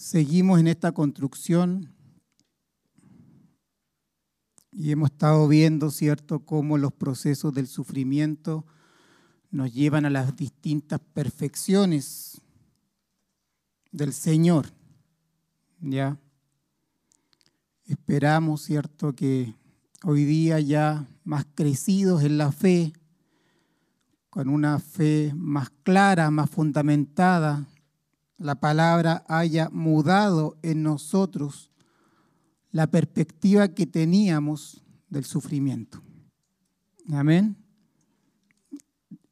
[0.00, 1.92] Seguimos en esta construcción
[4.72, 8.64] y hemos estado viendo, ¿cierto?, cómo los procesos del sufrimiento
[9.50, 12.40] nos llevan a las distintas perfecciones
[13.92, 14.68] del Señor.
[15.80, 16.18] ¿Ya?
[17.84, 19.54] Esperamos, ¿cierto?, que
[20.02, 22.94] hoy día ya más crecidos en la fe,
[24.30, 27.68] con una fe más clara, más fundamentada,
[28.40, 31.70] la palabra haya mudado en nosotros
[32.72, 36.02] la perspectiva que teníamos del sufrimiento.
[37.12, 37.56] Amén.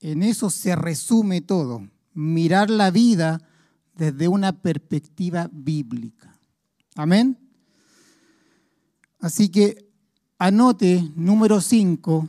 [0.00, 3.40] En eso se resume todo, mirar la vida
[3.96, 6.38] desde una perspectiva bíblica.
[6.94, 7.38] Amén.
[9.20, 9.88] Así que
[10.38, 12.28] anote número 5.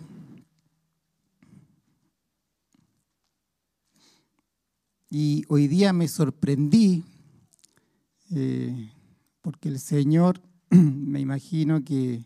[5.10, 7.04] Y hoy día me sorprendí
[8.32, 8.92] eh,
[9.42, 12.26] porque el Señor, me imagino que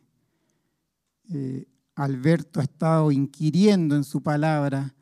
[1.30, 4.94] eh, Alberto ha estado inquiriendo en su palabra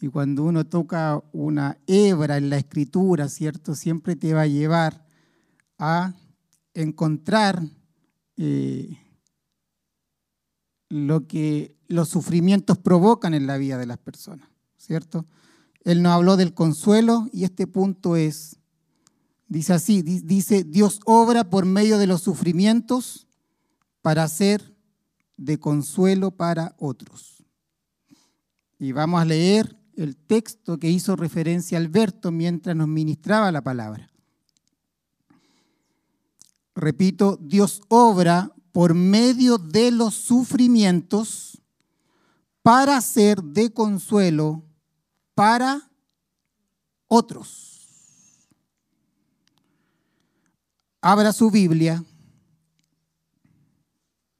[0.00, 3.76] y cuando uno toca una hebra en la escritura, ¿cierto?
[3.76, 5.06] Siempre te va a llevar
[5.78, 6.14] a
[6.74, 7.62] encontrar
[8.36, 8.98] eh,
[10.88, 15.24] lo que los sufrimientos provocan en la vida de las personas, ¿cierto?
[15.84, 18.58] Él nos habló del consuelo y este punto es,
[19.48, 23.26] dice así, dice, Dios obra por medio de los sufrimientos
[24.00, 24.76] para ser
[25.36, 27.44] de consuelo para otros.
[28.78, 34.10] Y vamos a leer el texto que hizo referencia Alberto mientras nos ministraba la palabra.
[36.74, 41.60] Repito, Dios obra por medio de los sufrimientos
[42.62, 44.64] para ser de consuelo
[45.34, 45.90] para
[47.08, 48.48] otros.
[51.00, 52.04] Abra su Biblia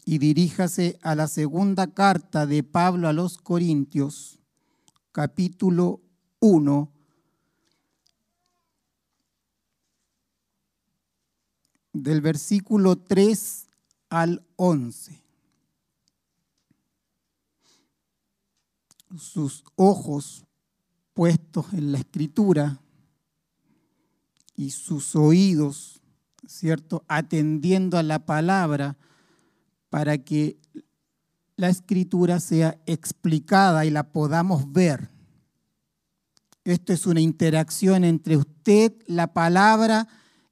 [0.04, 4.38] y diríjase a la segunda carta de Pablo a los Corintios,
[5.10, 6.00] capítulo
[6.40, 6.92] 1,
[11.92, 13.68] del versículo 3
[14.08, 15.22] al 11.
[19.16, 20.46] Sus ojos
[21.14, 22.80] puestos en la escritura
[24.56, 26.00] y sus oídos,
[26.46, 28.96] ¿cierto?, atendiendo a la palabra
[29.90, 30.58] para que
[31.56, 35.10] la escritura sea explicada y la podamos ver.
[36.64, 40.08] Esto es una interacción entre usted, la palabra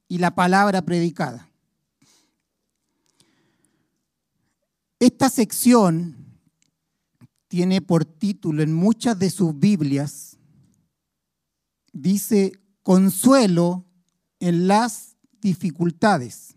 [0.07, 1.49] y la palabra predicada.
[4.99, 6.15] Esta sección
[7.47, 10.30] tiene por título en muchas de sus Biblias,
[11.91, 12.53] dice
[12.83, 13.85] consuelo
[14.39, 16.55] en las dificultades.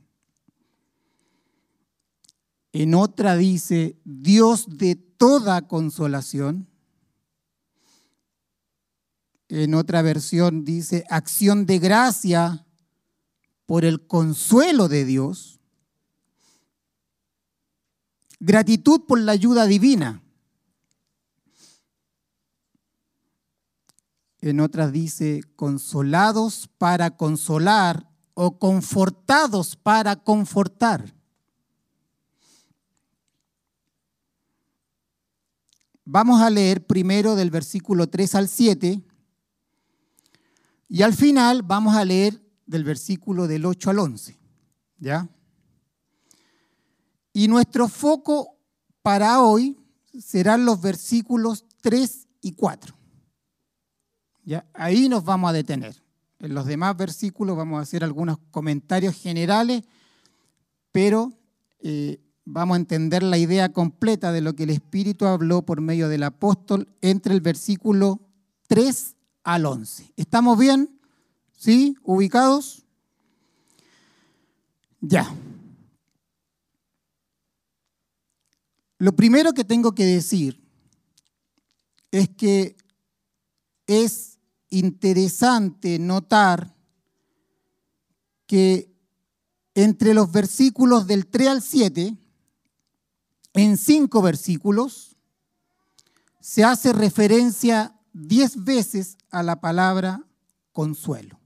[2.73, 6.69] En otra dice, Dios de toda consolación.
[9.49, 12.67] En otra versión dice, acción de gracia
[13.67, 15.61] por el consuelo de Dios.
[18.41, 20.24] Gratitud por la ayuda divina.
[24.45, 31.15] En otras dice, consolados para consolar o confortados para confortar.
[36.05, 39.03] Vamos a leer primero del versículo 3 al 7
[40.91, 44.37] y al final vamos a leer del versículo del 8 al 11.
[44.99, 45.27] ¿Ya?
[47.33, 48.59] Y nuestro foco
[49.01, 49.79] para hoy
[50.21, 53.04] serán los versículos 3 y 4.
[54.45, 54.67] ¿Ya?
[54.75, 55.95] Ahí nos vamos a detener.
[56.39, 59.83] En los demás versículos vamos a hacer algunos comentarios generales,
[60.93, 61.33] pero
[61.81, 66.09] eh, vamos a entender la idea completa de lo que el Espíritu habló por medio
[66.09, 68.21] del apóstol entre el versículo
[68.69, 70.13] 3 al 11.
[70.17, 70.99] ¿Estamos bien?
[71.53, 71.97] ¿Sí?
[72.03, 72.85] ¿Ubicados?
[75.01, 75.35] Ya.
[78.99, 80.63] Lo primero que tengo que decir
[82.11, 82.77] es que
[83.87, 84.34] es
[84.75, 86.75] interesante notar
[88.47, 88.93] que
[89.75, 92.17] entre los versículos del 3 al 7
[93.55, 95.17] en cinco versículos
[96.41, 100.23] se hace referencia diez veces a la palabra
[100.73, 101.41] consuelo.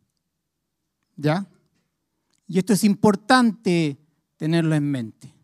[1.17, 1.47] ¿Ya?
[2.47, 3.99] Y esto es importante
[4.37, 5.35] tenerlo en mente.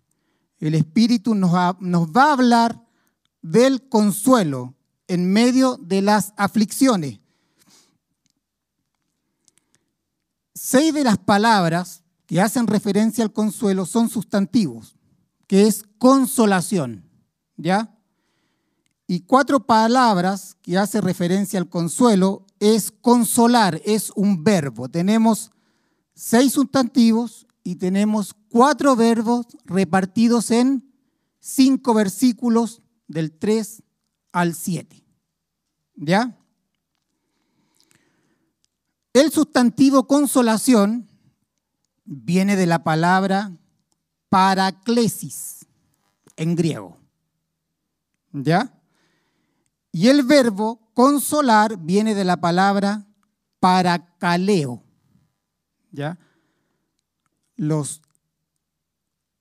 [0.59, 2.85] El Espíritu nos, nos va a hablar
[3.43, 4.75] del consuelo
[5.07, 7.21] en medio de las aflicciones.
[10.67, 14.97] Seis de las palabras que hacen referencia al consuelo son sustantivos,
[15.47, 17.05] que es consolación,
[17.59, 17.95] ¿ya?
[19.07, 24.89] Y cuatro palabras que hacen referencia al consuelo es consolar, es un verbo.
[24.89, 25.51] Tenemos
[26.15, 30.91] seis sustantivos y tenemos cuatro verbos repartidos en
[31.41, 33.83] cinco versículos del 3
[34.33, 35.05] al 7.
[35.97, 36.39] ¿Ya?
[39.15, 41.09] El sustantivo consolación
[42.05, 43.53] viene de la palabra
[44.29, 45.67] paraclesis
[46.37, 46.99] en griego.
[48.33, 48.77] ¿Ya?
[49.93, 53.07] Y el verbo consolar viene de la palabra
[53.61, 54.83] paracaleo.
[55.93, 56.19] ¿Ya?
[57.55, 58.03] Los,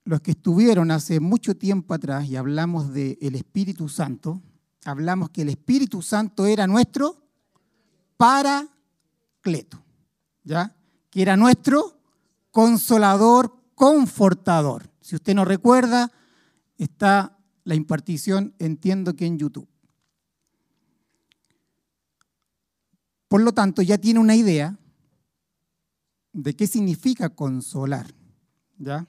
[0.03, 4.39] los que estuvieron hace mucho tiempo atrás y hablamos del Espíritu Santo,
[4.85, 7.17] hablamos que el Espíritu Santo era nuestro
[10.43, 10.75] ¿ya?
[11.09, 11.99] Que era nuestro
[12.51, 14.89] consolador, confortador.
[15.01, 16.11] Si usted no recuerda,
[16.77, 19.67] está la impartición, entiendo que en YouTube.
[23.27, 24.77] Por lo tanto, ya tiene una idea
[26.33, 28.13] de qué significa consolar.
[28.77, 29.07] ¿Ya?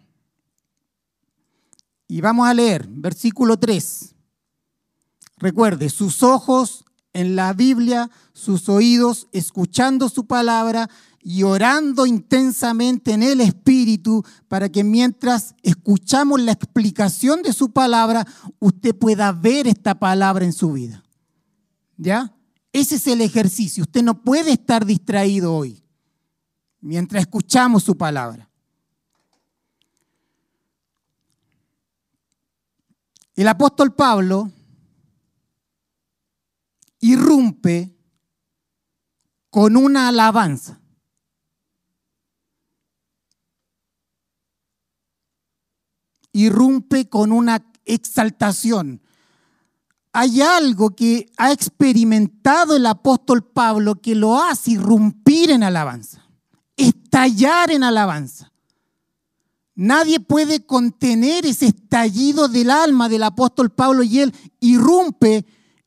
[2.07, 4.15] Y vamos a leer versículo 3.
[5.39, 6.85] Recuerde, sus ojos
[7.15, 10.91] en la Biblia, sus oídos escuchando su palabra
[11.23, 18.27] y orando intensamente en el Espíritu para que mientras escuchamos la explicación de su palabra,
[18.59, 21.03] usted pueda ver esta palabra en su vida.
[21.97, 22.35] ¿Ya?
[22.73, 23.85] Ese es el ejercicio.
[23.85, 25.83] Usted no puede estar distraído hoy
[26.81, 28.51] mientras escuchamos su palabra.
[33.37, 34.51] El apóstol Pablo
[37.05, 37.95] irrumpe
[39.51, 40.81] con una alabanza.
[46.33, 49.01] Irrumpe con una exaltación
[50.17, 56.25] hay algo que ha experimentado el apóstol Pablo que lo hace irrumpir en alabanza,
[56.77, 58.53] estallar en alabanza.
[59.75, 65.45] Nadie puede contener ese estallido del alma del apóstol Pablo y él irrumpe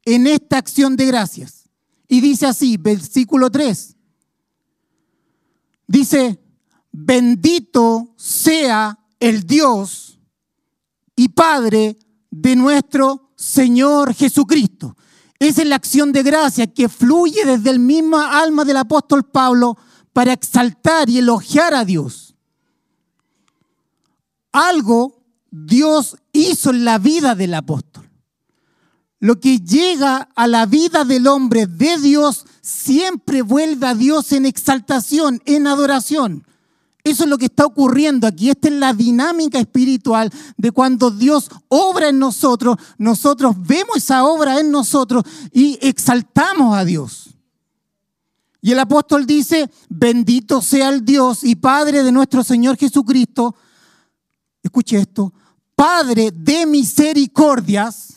[0.07, 1.69] en esta acción de gracias.
[2.07, 3.97] Y dice así, versículo 3.
[5.85, 6.39] Dice,
[6.93, 10.17] bendito sea el Dios
[11.13, 11.97] y Padre
[12.31, 14.95] de nuestro Señor Jesucristo.
[15.39, 19.77] Esa es la acción de gracia que fluye desde el mismo alma del apóstol Pablo
[20.13, 22.33] para exaltar y elogiar a Dios.
[24.53, 25.21] Algo
[25.51, 28.06] Dios hizo en la vida del apóstol.
[29.19, 34.45] Lo que llega a la vida del hombre de Dios siempre vuelve a Dios en
[34.45, 36.45] exaltación, en adoración.
[37.03, 38.49] Eso es lo que está ocurriendo aquí.
[38.49, 44.59] Esta es la dinámica espiritual de cuando Dios obra en nosotros, nosotros vemos esa obra
[44.59, 47.29] en nosotros y exaltamos a Dios.
[48.61, 53.55] Y el apóstol dice, bendito sea el Dios y Padre de nuestro Señor Jesucristo.
[54.61, 55.33] Escuche esto,
[55.75, 58.16] Padre de misericordias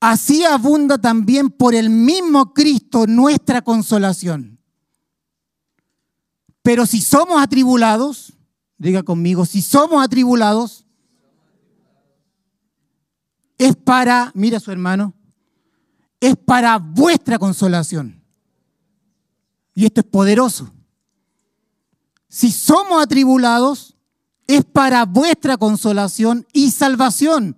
[0.00, 4.58] así abunda también por el mismo Cristo nuestra consolación.
[6.62, 8.32] Pero si somos atribulados,
[8.78, 10.86] diga conmigo, si somos atribulados,
[13.58, 15.14] es para, mira su hermano,
[16.20, 18.22] es para vuestra consolación.
[19.74, 20.72] Y esto es poderoso.
[22.28, 23.94] Si somos atribulados,
[24.46, 27.56] es para vuestra consolación y salvación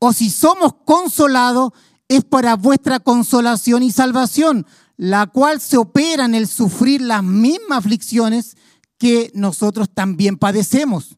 [0.00, 1.72] o si somos consolados,
[2.08, 4.66] es para vuestra consolación y salvación,
[4.96, 8.56] la cual se opera en el sufrir las mismas aflicciones
[8.98, 11.16] que nosotros también padecemos.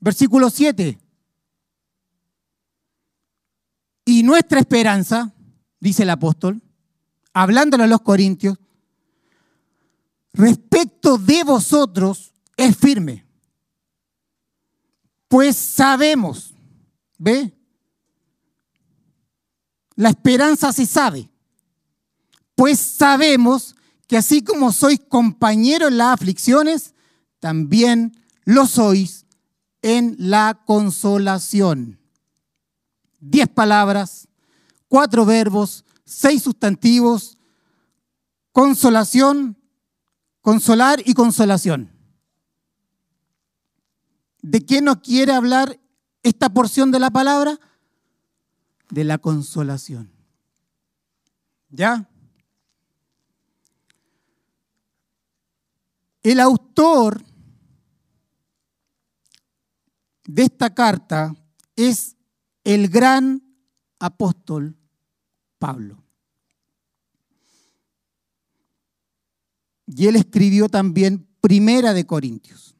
[0.00, 0.98] Versículo 7.
[4.06, 5.32] Y nuestra esperanza,
[5.78, 6.60] dice el apóstol,
[7.34, 8.58] hablándole a los corintios,
[10.32, 13.26] respecto de vosotros es firme.
[15.28, 16.54] Pues sabemos,
[17.18, 17.59] ¿ve?
[20.00, 21.28] La esperanza se sabe,
[22.54, 23.76] pues sabemos
[24.06, 26.94] que así como sois compañeros en las aflicciones,
[27.38, 28.16] también
[28.46, 29.26] lo sois
[29.82, 32.00] en la consolación.
[33.18, 34.26] Diez palabras,
[34.88, 37.36] cuatro verbos, seis sustantivos,
[38.52, 39.58] consolación,
[40.40, 41.92] consolar y consolación.
[44.40, 45.78] ¿De qué nos quiere hablar
[46.22, 47.60] esta porción de la palabra?
[48.90, 50.12] De la consolación.
[51.68, 52.08] ¿Ya?
[56.22, 57.24] El autor
[60.26, 61.34] de esta carta
[61.76, 62.16] es
[62.64, 63.42] el gran
[63.98, 64.76] apóstol
[65.58, 66.02] Pablo.
[69.86, 72.76] Y él escribió también Primera de Corintios.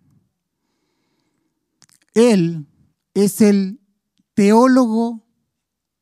[2.15, 2.67] Él
[3.15, 3.81] es el
[4.35, 5.27] teólogo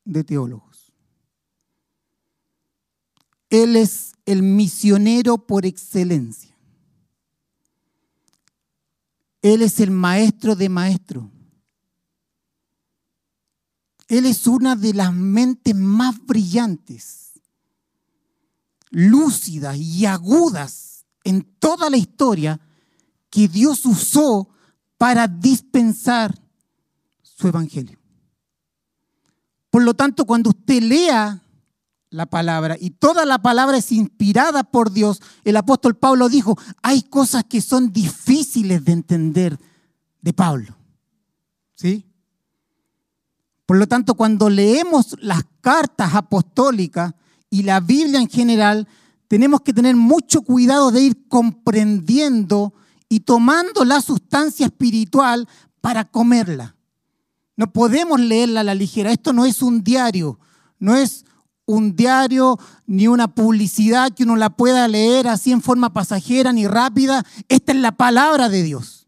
[0.08, 0.92] de teólogos.
[3.50, 6.56] Él es el misionero por excelencia.
[9.42, 11.26] Él es el maestro de maestros.
[14.08, 17.32] Él es una de las mentes más brillantes,
[18.90, 22.58] lúcidas y agudas en toda la historia
[23.28, 24.48] que Dios usó
[24.96, 26.34] para dispensar
[27.22, 27.98] su evangelio.
[29.78, 31.40] Por lo tanto, cuando usted lea
[32.10, 37.02] la palabra y toda la palabra es inspirada por Dios, el apóstol Pablo dijo, hay
[37.02, 39.56] cosas que son difíciles de entender
[40.20, 40.76] de Pablo.
[41.76, 42.04] ¿Sí?
[43.66, 47.14] Por lo tanto, cuando leemos las cartas apostólicas
[47.48, 48.88] y la Biblia en general,
[49.28, 52.74] tenemos que tener mucho cuidado de ir comprendiendo
[53.08, 55.46] y tomando la sustancia espiritual
[55.80, 56.74] para comerla.
[57.58, 59.10] No podemos leerla a la ligera.
[59.10, 60.38] Esto no es un diario,
[60.78, 61.24] no es
[61.66, 66.68] un diario ni una publicidad que uno la pueda leer así en forma pasajera ni
[66.68, 67.26] rápida.
[67.48, 68.98] Esta es la palabra de Dios.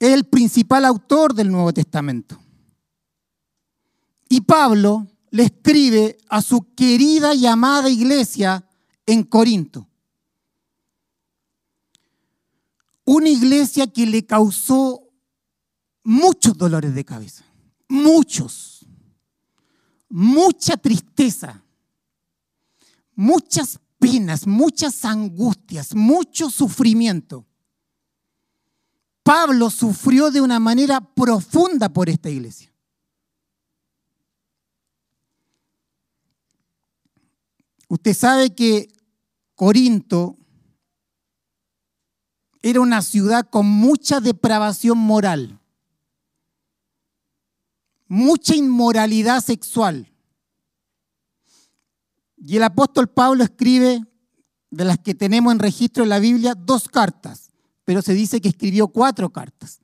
[0.00, 2.38] es el principal autor del Nuevo Testamento.
[4.28, 8.68] Y Pablo le escribe a su querida y amada iglesia
[9.06, 9.88] en Corinto.
[13.04, 15.10] Una iglesia que le causó
[16.02, 17.44] muchos dolores de cabeza,
[17.88, 18.86] muchos,
[20.08, 21.62] mucha tristeza,
[23.14, 27.46] muchas penas, muchas angustias, mucho sufrimiento.
[29.22, 32.70] Pablo sufrió de una manera profunda por esta iglesia.
[37.88, 38.88] Usted sabe que
[39.54, 40.36] Corinto
[42.64, 45.60] era una ciudad con mucha depravación moral,
[48.08, 50.10] mucha inmoralidad sexual.
[52.36, 54.04] Y el apóstol Pablo escribe,
[54.70, 57.44] de las que tenemos en registro en la Biblia, dos cartas
[57.84, 59.80] pero se dice que escribió cuatro cartas.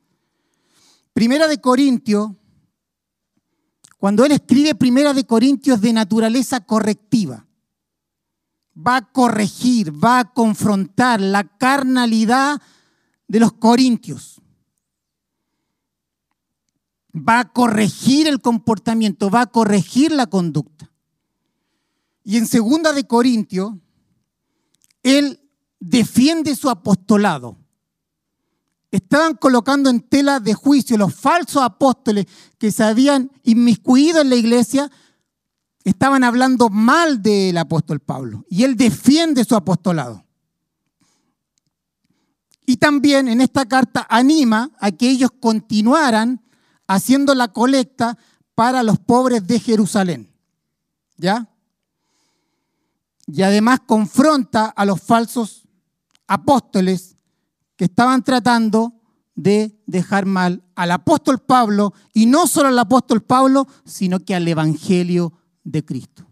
[1.12, 2.30] Primera de Corintios,
[3.98, 7.46] cuando él escribe Primera de Corintios de naturaleza correctiva,
[8.86, 12.60] va a corregir, va a confrontar la carnalidad
[13.28, 14.40] de los corintios.
[17.14, 20.90] Va a corregir el comportamiento, va a corregir la conducta.
[22.22, 23.72] Y en Segunda de Corintios,
[25.02, 25.40] él
[25.80, 27.60] defiende su apostolado
[28.90, 32.26] estaban colocando en tela de juicio los falsos apóstoles
[32.58, 34.90] que se habían inmiscuido en la iglesia,
[35.84, 38.44] estaban hablando mal del apóstol Pablo.
[38.48, 40.24] Y él defiende su apostolado.
[42.66, 46.42] Y también en esta carta anima a que ellos continuaran
[46.86, 48.16] haciendo la colecta
[48.54, 50.30] para los pobres de Jerusalén.
[51.16, 51.48] ¿Ya?
[53.26, 55.68] Y además confronta a los falsos
[56.26, 57.16] apóstoles
[57.76, 58.92] que estaban tratando
[59.34, 64.46] de dejar mal al apóstol Pablo, y no solo al apóstol Pablo, sino que al
[64.46, 66.26] Evangelio de Cristo.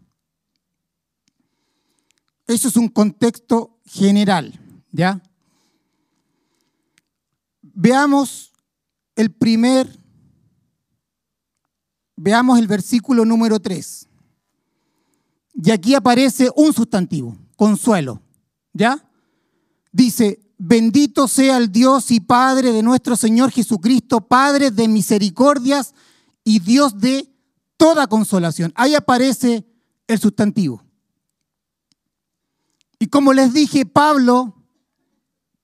[2.47, 4.59] Eso es un contexto general,
[4.91, 5.21] ¿ya?
[7.61, 8.51] Veamos
[9.15, 9.87] el primer,
[12.15, 14.07] veamos el versículo número 3.
[15.61, 18.21] Y aquí aparece un sustantivo, consuelo,
[18.73, 19.09] ¿ya?
[19.91, 25.93] Dice, Bendito sea el Dios y Padre de nuestro Señor Jesucristo, Padre de misericordias
[26.43, 27.33] y Dios de
[27.79, 28.73] toda consolación.
[28.75, 29.65] Ahí aparece
[30.05, 30.83] el sustantivo.
[32.99, 34.53] Y como les dije, Pablo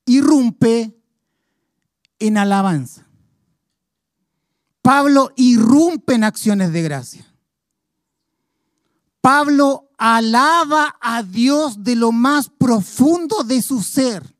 [0.05, 0.97] irrumpe
[2.19, 3.05] en alabanza.
[4.81, 7.35] Pablo irrumpe en acciones de gracia.
[9.19, 14.34] Pablo alaba a Dios de lo más profundo de su ser.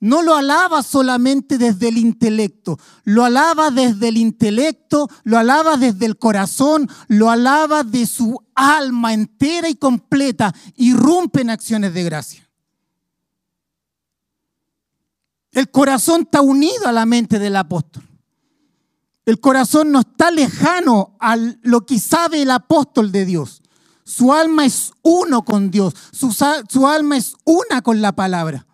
[0.00, 6.06] No lo alaba solamente desde el intelecto, lo alaba desde el intelecto, lo alaba desde
[6.06, 12.48] el corazón, lo alaba de su alma entera y completa, irrumpe en acciones de gracia.
[15.50, 18.04] El corazón está unido a la mente del apóstol.
[19.26, 23.62] El corazón no está lejano a lo que sabe el apóstol de Dios.
[24.04, 28.67] Su alma es uno con Dios, su, su alma es una con la palabra.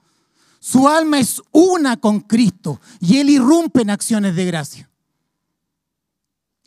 [0.66, 4.90] Su alma es una con Cristo y Él irrumpe en acciones de gracia.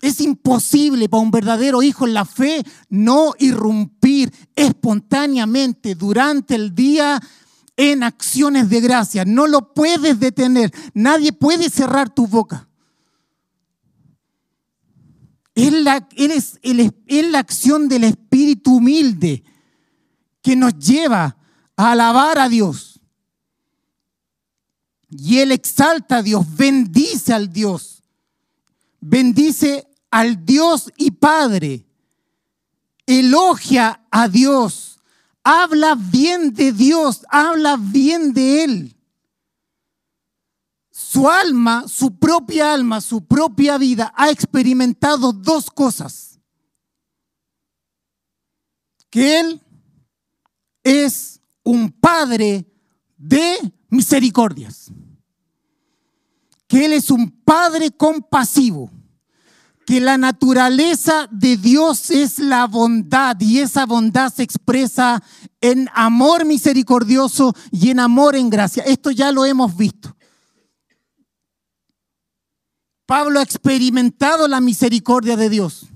[0.04, 7.20] Es imposible para un verdadero hijo en la fe no irrumpir espontáneamente durante el día
[7.76, 9.26] en acciones de gracia.
[9.26, 10.72] No lo puedes detener.
[10.94, 12.70] Nadie puede cerrar tu boca.
[15.56, 15.74] Es
[16.62, 19.44] es la acción del espíritu humilde
[20.44, 21.36] que nos lleva
[21.76, 22.97] a alabar a Dios
[25.10, 28.04] y él exalta a Dios, bendice al Dios,
[29.00, 31.86] bendice al Dios y Padre,
[33.06, 35.00] elogia a Dios,
[35.44, 38.94] habla bien de Dios, habla bien de Él.
[40.92, 46.40] Su alma, su propia alma, su propia vida ha experimentado dos cosas.
[49.10, 49.62] Que Él
[50.84, 52.66] es un Padre
[53.16, 54.92] de misericordias.
[56.68, 58.92] Que Él es un Padre compasivo.
[59.86, 65.24] Que la naturaleza de Dios es la bondad y esa bondad se expresa
[65.62, 68.84] en amor misericordioso y en amor en gracia.
[68.84, 70.14] Esto ya lo hemos visto.
[73.06, 75.88] Pablo ha experimentado la misericordia de Dios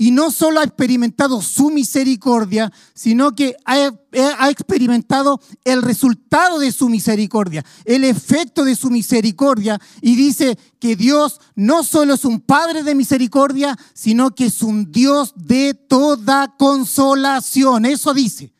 [0.00, 6.88] y no solo ha experimentado su misericordia, sino que ha, experimentado el resultado de su
[6.88, 9.80] misericordia, el efecto de su misericordia.
[10.00, 14.92] Y dice que Dios no solo es un Padre de misericordia, sino que es un
[14.92, 17.84] Dios de toda consolación.
[17.84, 18.52] Eso dice.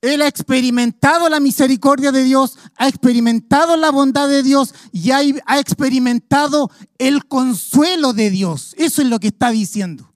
[0.00, 5.20] Él ha experimentado la misericordia de Dios, ha experimentado la bondad de Dios y ha,
[5.58, 8.74] experimentado el consuelo de Dios.
[8.78, 10.14] Eso es lo que está diciendo.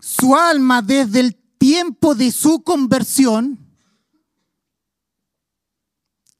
[0.00, 3.58] Su alma desde el tiempo de su conversión,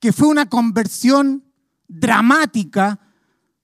[0.00, 1.44] que fue una conversión
[1.88, 2.98] dramática,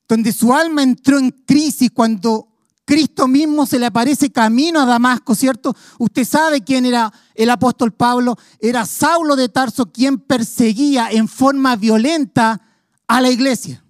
[0.06, 2.51] donde su alma entró en crisis cuando
[2.92, 5.74] Cristo mismo se le aparece camino a Damasco, ¿cierto?
[5.98, 8.36] Usted sabe quién era el apóstol Pablo.
[8.60, 12.60] Era Saulo de Tarso quien perseguía en forma violenta
[13.06, 13.82] a la iglesia.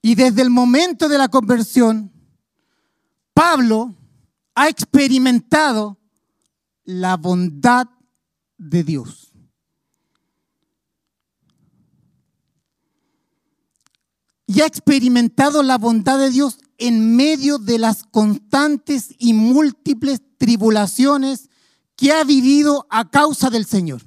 [0.00, 2.12] Y desde el momento de la conversión,
[3.34, 3.92] Pablo
[4.54, 5.98] ha experimentado
[6.84, 7.88] la bondad
[8.58, 9.29] de Dios.
[14.52, 21.50] Y ha experimentado la bondad de Dios en medio de las constantes y múltiples tribulaciones
[21.94, 24.02] que ha vivido a causa del Señor.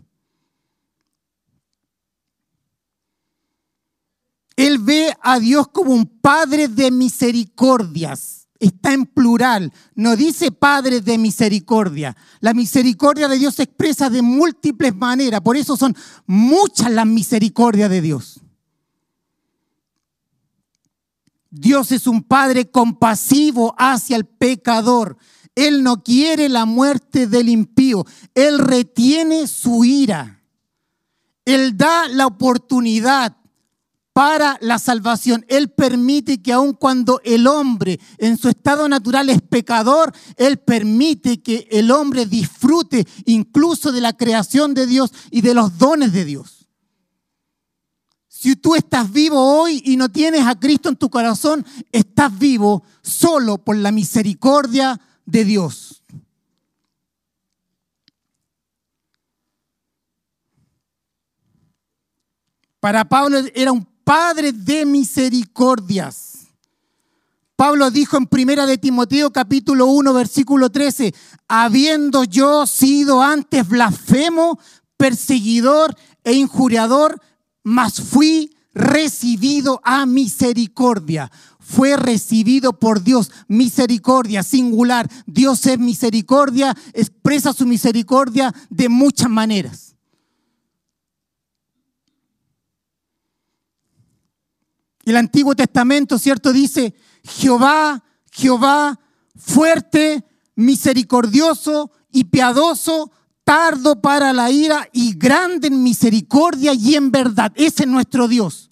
[4.58, 8.50] Él ve a Dios como un Padre de misericordias.
[8.60, 12.18] Está en plural, no dice Padre de misericordia.
[12.42, 17.90] La misericordia de Dios se expresa de múltiples maneras, por eso son muchas las misericordias
[17.90, 18.44] de Dios.
[21.56, 25.18] Dios es un Padre compasivo hacia el pecador.
[25.54, 28.08] Él no quiere la muerte del impío.
[28.34, 30.42] Él retiene su ira.
[31.46, 33.38] Él da la oportunidad
[34.14, 35.46] para la salvación.
[35.48, 41.44] Él permite que aun cuando el hombre en su estado natural es pecador, Él permite
[41.44, 46.26] que el hombre disfrute incluso de la creación de Dios y de los dones de
[46.26, 46.63] Dios.
[48.44, 52.84] Si tú estás vivo hoy y no tienes a Cristo en tu corazón, estás vivo
[53.02, 56.04] solo por la misericordia de Dios.
[62.82, 66.48] Para Pablo era un padre de misericordias.
[67.56, 71.16] Pablo dijo en Primera de Timoteo capítulo 1 versículo 13,
[71.48, 74.60] habiendo yo sido antes blasfemo,
[74.98, 77.22] perseguidor e injuriador,
[77.64, 81.32] mas fui recibido a misericordia.
[81.60, 85.10] Fue recibido por Dios, misericordia singular.
[85.26, 89.96] Dios es misericordia, expresa su misericordia de muchas maneras.
[95.06, 96.54] El Antiguo Testamento, ¿cierto?
[96.54, 99.00] Dice, Jehová, Jehová,
[99.36, 100.24] fuerte,
[100.56, 103.12] misericordioso y piadoso,
[103.54, 107.52] tardo para la ira y grande en misericordia y en verdad.
[107.56, 108.72] Ese es nuestro Dios.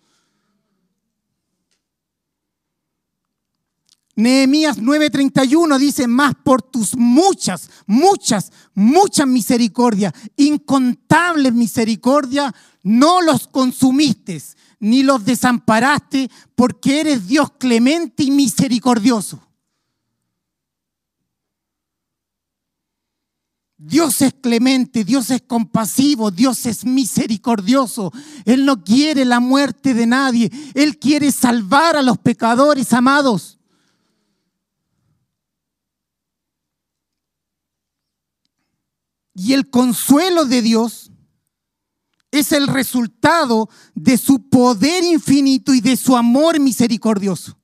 [4.16, 14.42] Nehemías 9:31 dice, más por tus muchas, muchas, muchas misericordias, incontables misericordias, no los consumiste,
[14.80, 19.51] ni los desamparaste, porque eres Dios clemente y misericordioso.
[23.84, 28.14] Dios es clemente, Dios es compasivo, Dios es misericordioso.
[28.46, 33.58] Él no quiere la muerte de nadie, Él quiere salvar a los pecadores amados.
[39.34, 41.12] Y el consuelo de Dios
[42.30, 47.58] es el resultado de su poder infinito y de su amor misericordioso.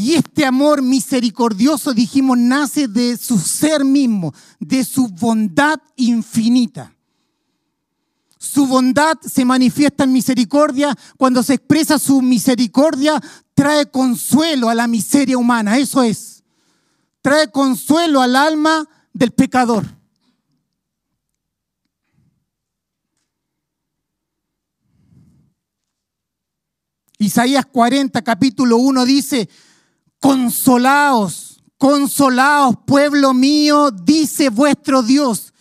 [0.00, 6.94] Y este amor misericordioso, dijimos, nace de su ser mismo, de su bondad infinita.
[8.38, 10.96] Su bondad se manifiesta en misericordia.
[11.16, 13.20] Cuando se expresa su misericordia,
[13.54, 15.78] trae consuelo a la miseria humana.
[15.78, 16.44] Eso es
[17.20, 19.84] trae consuelo al alma del pecador.
[27.18, 29.48] Isaías 40, capítulo 1 dice,
[30.20, 35.52] consolaos, consolaos, pueblo mío, dice vuestro Dios.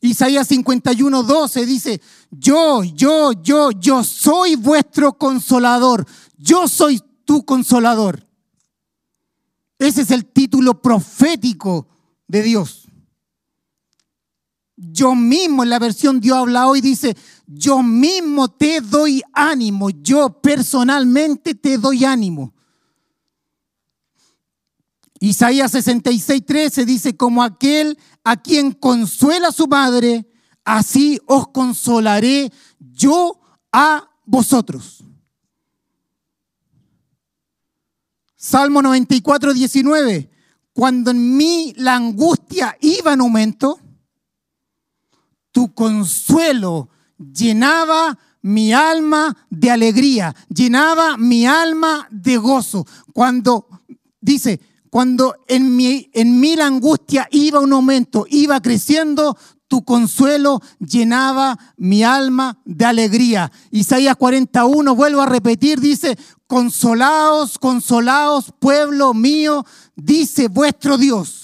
[0.00, 6.04] Isaías 51, 12 dice, yo, yo, yo, yo soy vuestro consolador,
[6.36, 8.26] yo soy tu consolador.
[9.78, 11.86] Ese es el título profético
[12.26, 12.88] de Dios.
[14.76, 20.40] Yo mismo, en la versión Dios habla hoy, dice, yo mismo te doy ánimo, yo
[20.40, 22.52] personalmente te doy ánimo.
[25.20, 30.26] Isaías 66, 13 dice, como aquel a quien consuela su madre,
[30.64, 35.04] así os consolaré yo a vosotros.
[38.36, 40.28] Salmo 94, 19.
[40.72, 43.78] Cuando en mí la angustia iba en aumento,
[45.52, 46.88] tu consuelo
[47.32, 52.86] llenaba mi alma de alegría, llenaba mi alma de gozo.
[53.12, 53.66] Cuando,
[54.20, 59.36] dice, cuando en mí, en mí la angustia iba en aumento, iba creciendo,
[59.68, 63.50] tu consuelo llenaba mi alma de alegría.
[63.70, 69.64] Isaías 41, vuelvo a repetir, dice, consolaos, consolaos, pueblo mío,
[69.96, 71.41] dice vuestro Dios.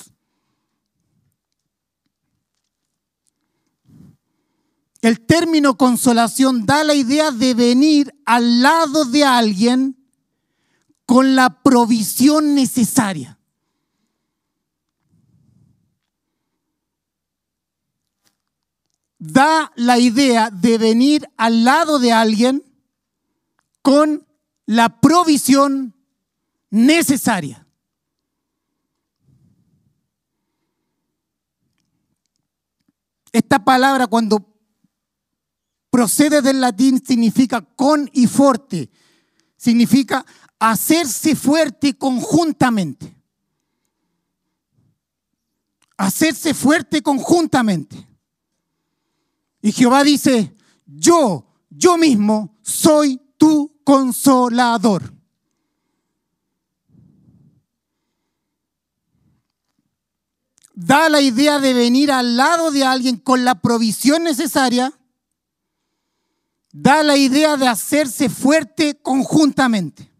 [5.08, 9.96] El término consolación da la idea de venir al lado de alguien
[11.06, 13.38] con la provisión necesaria.
[19.18, 22.62] da la idea de venir al lado de alguien
[23.82, 24.26] con
[24.66, 25.94] la provisión
[26.70, 27.66] necesaria.
[33.32, 34.57] Esta palabra cuando
[35.90, 38.90] procede del latín significa con y fuerte,
[39.56, 40.24] significa
[40.58, 43.14] hacerse fuerte conjuntamente.
[45.96, 48.08] Hacerse fuerte conjuntamente.
[49.60, 50.54] Y Jehová dice,
[50.86, 55.14] yo, yo mismo soy tu consolador.
[60.74, 64.92] Da la idea de venir al lado de alguien con la provisión necesaria.
[66.72, 70.10] Da la idea de hacerse fuerte conjuntamente.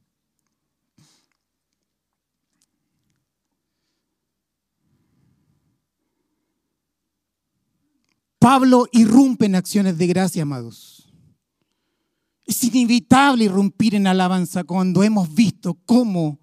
[8.39, 11.13] Pablo irrumpe en acciones de gracia, amados.
[12.47, 16.39] Es inevitable irrumpir en alabanza cuando hemos visto cómo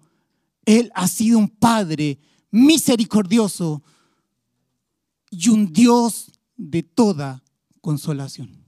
[0.64, 3.82] Él ha sido un Padre misericordioso
[5.30, 7.42] y un Dios de toda
[7.80, 8.65] consolación.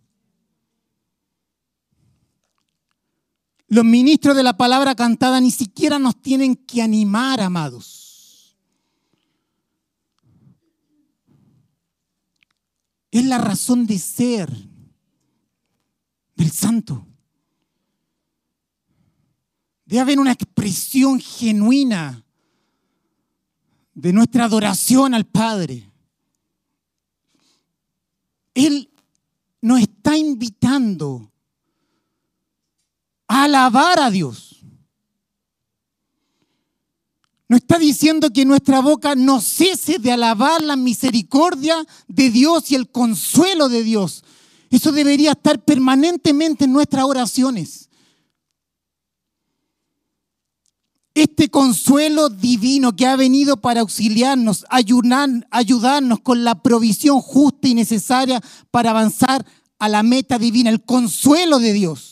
[3.68, 8.56] Los ministros de la palabra cantada ni siquiera nos tienen que animar, amados.
[13.10, 14.50] Es la razón de ser
[16.34, 17.06] del santo.
[19.84, 22.24] Debe haber una expresión genuina
[23.92, 25.90] de nuestra adoración al Padre.
[28.54, 28.90] Él
[29.60, 31.32] nos está invitando
[33.28, 34.48] alabar a Dios.
[37.48, 42.74] Nos está diciendo que nuestra boca no cese de alabar la misericordia de Dios y
[42.74, 44.24] el consuelo de Dios.
[44.70, 47.88] Eso debería estar permanentemente en nuestras oraciones.
[51.14, 58.42] Este consuelo divino que ha venido para auxiliarnos, ayudarnos con la provisión justa y necesaria
[58.70, 59.44] para avanzar
[59.78, 62.07] a la meta divina, el consuelo de Dios.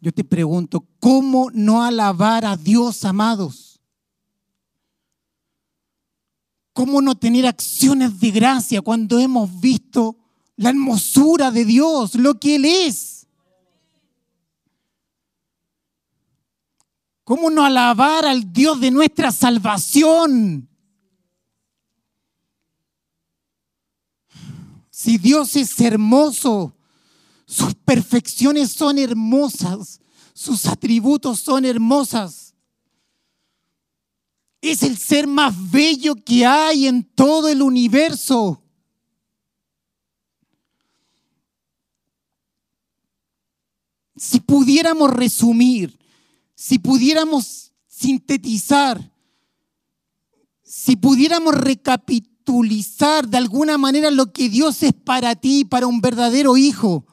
[0.00, 3.80] Yo te pregunto, ¿cómo no alabar a Dios, amados?
[6.72, 10.16] ¿Cómo no tener acciones de gracia cuando hemos visto
[10.56, 13.26] la hermosura de Dios, lo que Él es?
[17.24, 20.68] ¿Cómo no alabar al Dios de nuestra salvación?
[24.90, 26.74] Si Dios es hermoso,
[27.50, 30.00] sus perfecciones son hermosas,
[30.32, 32.54] sus atributos son hermosas.
[34.60, 38.62] Es el ser más bello que hay en todo el universo.
[44.16, 45.98] Si pudiéramos resumir
[46.60, 49.10] si pudiéramos sintetizar,
[50.62, 56.58] si pudiéramos recapitulizar de alguna manera lo que Dios es para ti, para un verdadero
[56.58, 57.06] hijo,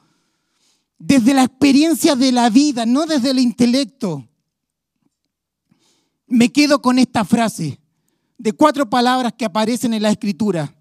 [0.98, 4.28] desde la experiencia de la vida, no desde el intelecto,
[6.26, 7.80] me quedo con esta frase
[8.36, 10.74] de cuatro palabras que aparecen en la escritura.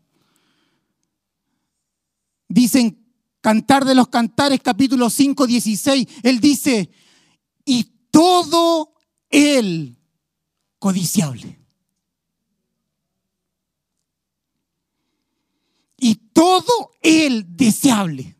[2.49, 3.03] Dicen
[3.41, 6.07] Cantar de los Cantares, capítulo 5, 16.
[6.23, 6.89] Él dice,
[7.63, 8.93] y todo
[9.29, 9.97] el
[10.79, 11.59] codiciable.
[15.97, 18.36] Y todo el deseable.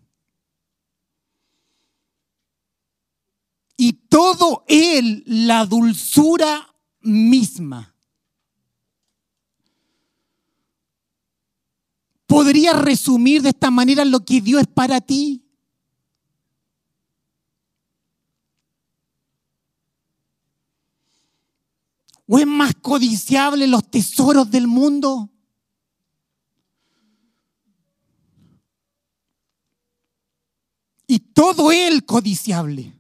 [3.78, 7.96] Y todo él la dulzura misma.
[12.26, 15.44] ¿Podría resumir de esta manera lo que Dios es para ti?
[22.28, 25.30] ¿O es más codiciable los tesoros del mundo?
[31.08, 32.97] Y todo él codiciable.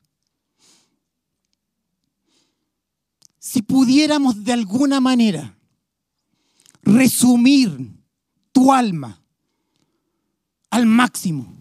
[3.47, 5.57] Si pudiéramos de alguna manera
[6.81, 7.77] resumir
[8.51, 9.23] tu alma
[10.69, 11.55] al máximo,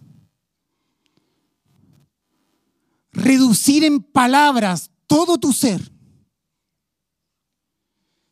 [3.13, 5.89] reducir en palabras todo tu ser,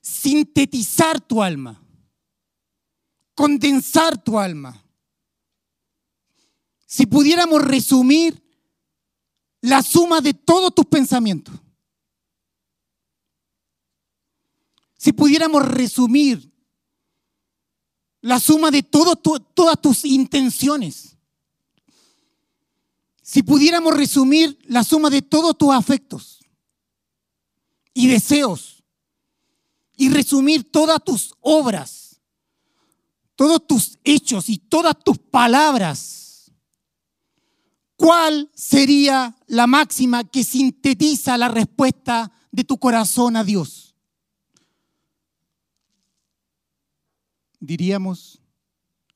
[0.01, 1.81] sintetizar tu alma,
[3.35, 4.83] condensar tu alma.
[6.85, 8.43] Si pudiéramos resumir
[9.61, 11.55] la suma de todos tus pensamientos,
[15.05, 16.51] si pudiéramos resumir
[18.21, 21.15] la suma de todas tus intenciones,
[23.21, 26.39] si pudiéramos resumir la suma de todos tus afectos
[27.93, 28.83] y deseos,
[29.95, 32.19] y resumir todas tus obras,
[33.35, 36.51] todos tus hechos y todas tus palabras,
[37.95, 43.84] ¿cuál sería la máxima que sintetiza la respuesta de tu corazón a Dios?
[47.65, 48.41] Diríamos,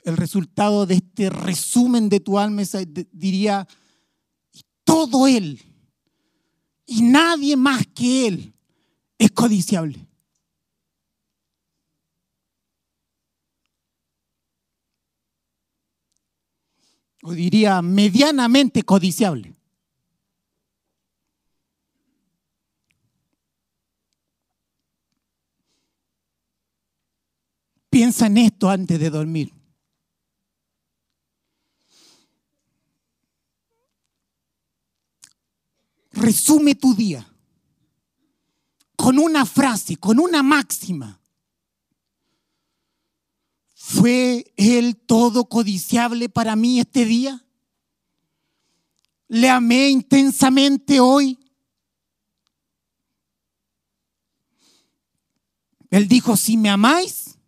[0.04, 2.64] el resultado de este resumen de tu alma
[3.12, 3.68] diría,
[4.84, 5.62] todo Él
[6.86, 8.54] y nadie más que Él
[9.18, 10.10] es codiciable.
[17.22, 19.59] o diría medianamente codiciable.
[28.00, 29.54] Piensa en esto antes de dormir.
[36.12, 37.30] Resume tu día
[38.96, 41.20] con una frase, con una máxima.
[43.74, 47.46] ¿Fue Él todo codiciable para mí este día?
[49.28, 51.38] ¿Le amé intensamente hoy?
[55.90, 57.39] Él dijo, si me amáis,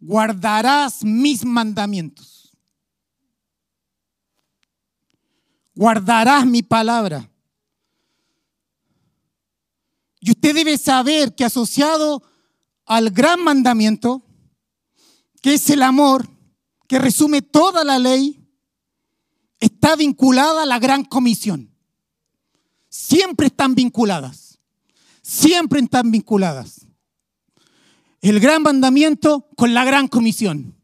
[0.00, 2.56] guardarás mis mandamientos.
[5.74, 7.30] Guardarás mi palabra.
[10.20, 12.22] Y usted debe saber que asociado
[12.84, 14.22] al gran mandamiento,
[15.40, 16.28] que es el amor,
[16.88, 18.44] que resume toda la ley,
[19.60, 21.72] está vinculada a la gran comisión.
[22.88, 24.58] Siempre están vinculadas.
[25.22, 26.87] Siempre están vinculadas.
[28.20, 30.74] El gran mandamiento con la gran comisión.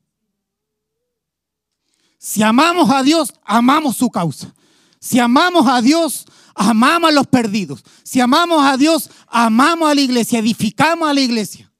[2.18, 4.54] Si amamos a Dios, amamos su causa.
[4.98, 7.84] Si amamos a Dios, amamos a los perdidos.
[8.02, 11.70] Si amamos a Dios, amamos a la iglesia, edificamos a la iglesia.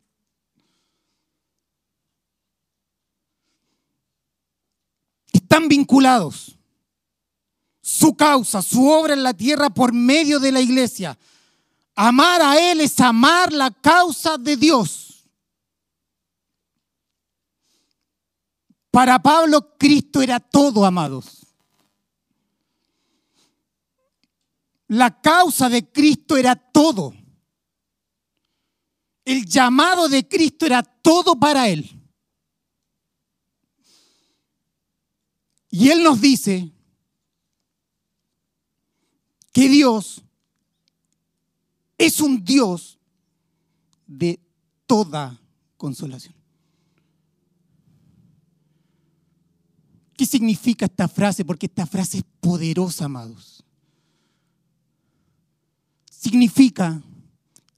[5.33, 6.59] Están vinculados.
[7.81, 11.17] Su causa, su obra en la tierra por medio de la iglesia.
[11.95, 15.04] Amar a Él es amar la causa de Dios.
[18.95, 21.45] Para Pablo, Cristo era todo, amados.
[24.87, 27.13] La causa de Cristo era todo.
[29.25, 31.91] El llamado de Cristo era todo para Él.
[35.71, 36.71] Y Él nos dice
[39.53, 40.23] que Dios
[41.99, 43.01] es un Dios
[44.07, 44.39] de
[44.87, 45.37] toda
[45.77, 46.34] consolación.
[50.17, 51.45] ¿Qué significa esta frase?
[51.45, 53.65] Porque esta frase es poderosa, amados.
[56.09, 57.03] Significa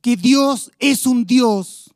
[0.01, 1.90] que Dios es un Dios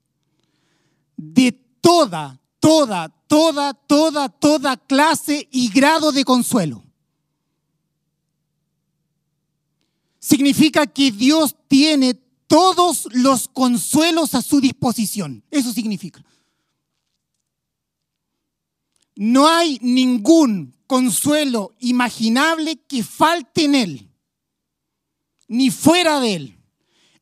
[1.16, 6.82] de toda, toda, toda, toda, toda clase y grado de consuelo.
[10.18, 12.14] Significa que Dios tiene
[12.46, 15.44] todos los consuelos a su disposición.
[15.50, 16.24] Eso significa.
[19.22, 24.10] No hay ningún consuelo imaginable que falte en Él,
[25.46, 26.58] ni fuera de Él.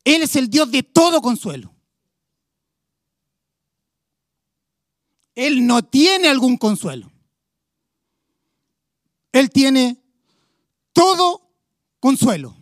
[0.05, 1.75] Él es el Dios de todo consuelo.
[5.35, 7.11] Él no tiene algún consuelo.
[9.33, 10.01] Él tiene
[10.93, 11.51] todo
[11.99, 12.57] consuelo.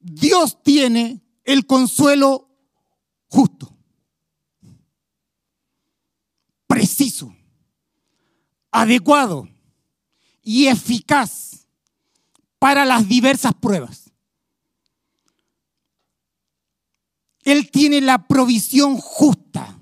[0.00, 2.50] Dios tiene el consuelo
[3.28, 3.75] justo,
[6.86, 7.34] preciso,
[8.70, 9.48] adecuado
[10.40, 11.66] y eficaz
[12.60, 14.12] para las diversas pruebas.
[17.42, 19.76] Él tiene la provisión justa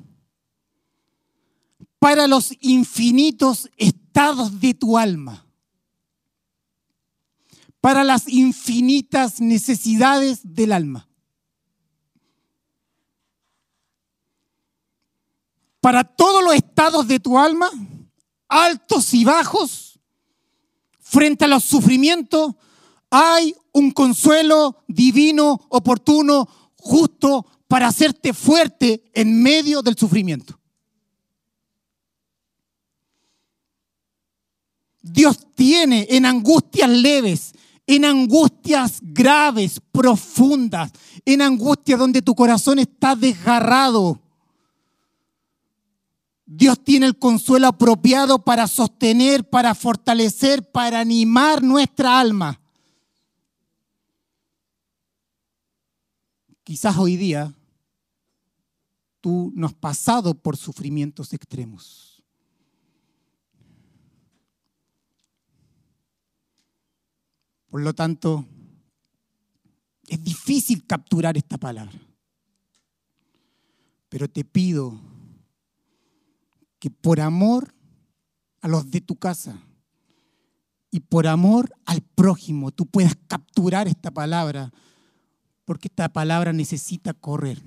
[1.99, 5.47] para los infinitos estados de tu alma,
[7.83, 11.07] para las infinitas necesidades del alma.
[15.85, 17.71] Para todos los estados de tu alma,
[18.49, 20.01] altos y bajos,
[20.99, 22.55] frente a los sufrimientos,
[23.11, 30.59] hay un consuelo divino, oportuno, justo, para hacerte fuerte en medio del sufrimiento.
[35.03, 37.53] Dios tiene en angustias leves,
[37.87, 40.93] en angustias graves, profundas,
[41.27, 44.24] en angustias donde tu corazón está desgarrado.
[46.47, 52.61] Dios tiene el consuelo apropiado para sostener, para fortalecer, para animar nuestra alma.
[56.63, 57.55] Quizás hoy día
[59.21, 62.23] tú no has pasado por sufrimientos extremos.
[67.71, 68.47] Por lo tanto,
[70.07, 71.99] es difícil capturar esta palabra.
[74.11, 75.14] Pero te pido
[76.85, 77.75] que por amor
[78.61, 79.57] a los de tu casa
[80.91, 84.71] y por amor al prójimo tú puedas capturar esta palabra
[85.65, 87.65] porque esta palabra necesita correr.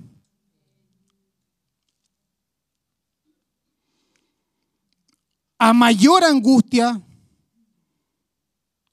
[5.58, 7.02] A mayor angustia,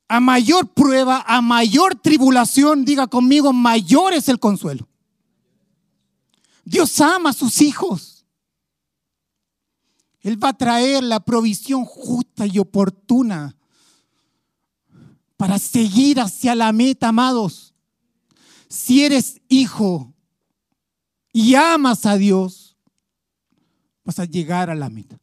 [0.07, 4.89] a mayor prueba, a mayor tribulación, diga conmigo, mayor es el consuelo.
[6.63, 8.14] Dios ama a sus hijos.
[10.25, 13.55] Él va a traer la provisión justa y oportuna
[15.37, 17.75] para seguir hacia la meta, amados
[18.75, 20.13] si eres hijo
[21.31, 22.77] y amas a Dios,
[24.03, 25.17] vas a llegar a la meta.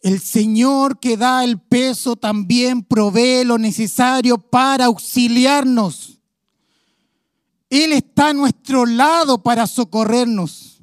[0.00, 6.21] El Señor que da el peso también provee lo necesario para auxiliarnos.
[7.72, 10.82] Él está a nuestro lado para socorrernos.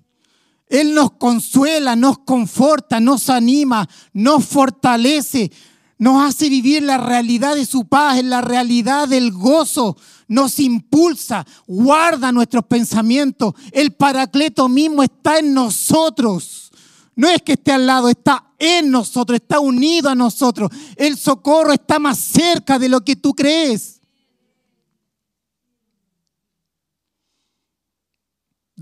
[0.68, 5.52] Él nos consuela, nos conforta, nos anima, nos fortalece,
[6.00, 11.46] nos hace vivir la realidad de su paz, en la realidad del gozo, nos impulsa,
[11.68, 13.54] guarda nuestros pensamientos.
[13.72, 16.72] El paracleto mismo está en nosotros.
[17.16, 20.72] No es que esté al lado, está en nosotros, está unido a nosotros.
[20.96, 23.99] El socorro está más cerca de lo que tú crees.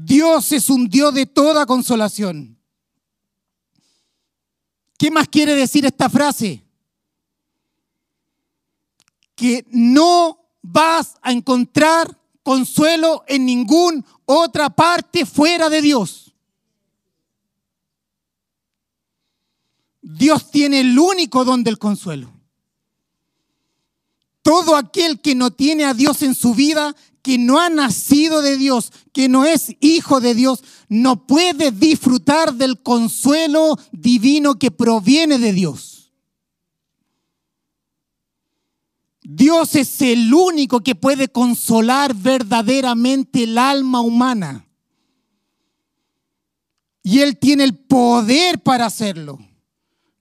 [0.07, 2.57] Dios es un Dios de toda consolación.
[4.97, 6.63] ¿Qué más quiere decir esta frase?
[9.35, 16.33] Que no vas a encontrar consuelo en ninguna otra parte fuera de Dios.
[20.01, 22.31] Dios tiene el único don del consuelo.
[24.41, 26.95] Todo aquel que no tiene a Dios en su vida,
[27.27, 32.53] que no ha nacido de Dios, que no es hijo de Dios, no puede disfrutar
[32.53, 36.13] del consuelo divino que proviene de Dios.
[39.21, 44.65] Dios es el único que puede consolar verdaderamente el alma humana.
[47.03, 49.37] Y Él tiene el poder para hacerlo.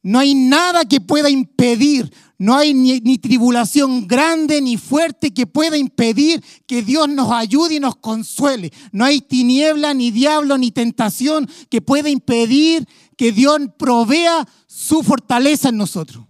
[0.02, 5.78] No hay nada que pueda impedir, no hay ni, tribulación grande ni fuerte que pueda
[5.78, 8.72] impedir que Dios nos ayude y nos consuele.
[8.92, 15.70] No hay tiniebla, ni diablo, ni tentación que pueda impedir que Dios provea su fortaleza
[15.70, 16.26] en nosotros.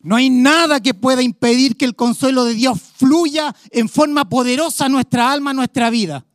[0.00, 4.84] No hay nada que pueda impedir que el consuelo de Dios fluya en forma poderosa
[4.84, 6.27] a nuestra alma, a nuestra vida.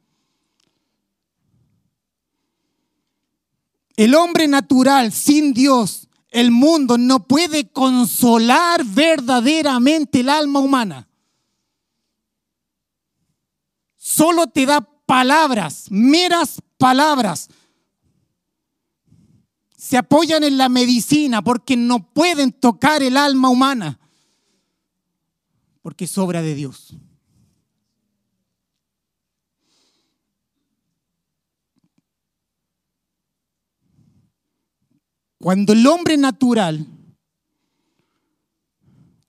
[3.96, 11.08] El hombre natural sin Dios, el mundo, no puede consolar verdaderamente el alma humana.
[13.96, 17.50] Solo te da palabras, meras palabras.
[19.78, 24.00] Se apoyan en la medicina porque no pueden tocar el alma humana,
[25.82, 26.96] porque sobra de Dios.
[35.44, 36.88] Cuando el hombre natural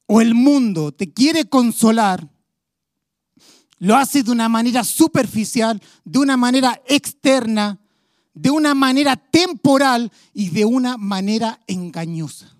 [0.06, 2.30] o el mundo te quiere consolar,
[3.78, 7.80] lo hace de una manera superficial, de una manera externa,
[8.32, 12.56] de una manera temporal y de una manera engañosa.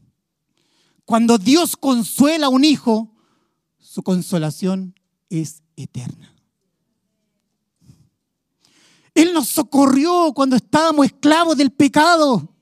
[1.04, 3.14] Cuando Dios consuela a un hijo,
[3.78, 4.98] su consolación
[5.30, 6.34] es eterna.
[9.14, 12.53] Él nos socorrió cuando estábamos esclavos del pecado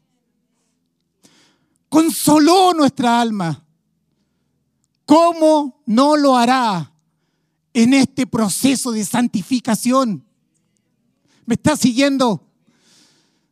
[1.92, 3.66] consoló nuestra alma.
[5.04, 6.90] ¿Cómo no lo hará
[7.74, 10.24] en este proceso de santificación?
[11.44, 12.48] ¿Me está siguiendo?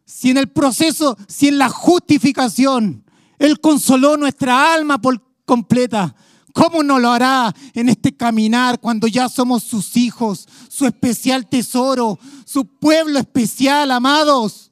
[0.07, 3.05] Si en el proceso, si en la justificación,
[3.39, 6.17] Él consoló nuestra alma por completa,
[6.55, 12.19] ¿cómo no lo hará en este caminar cuando ya somos sus hijos, su especial tesoro,
[12.47, 14.70] su pueblo especial, amados?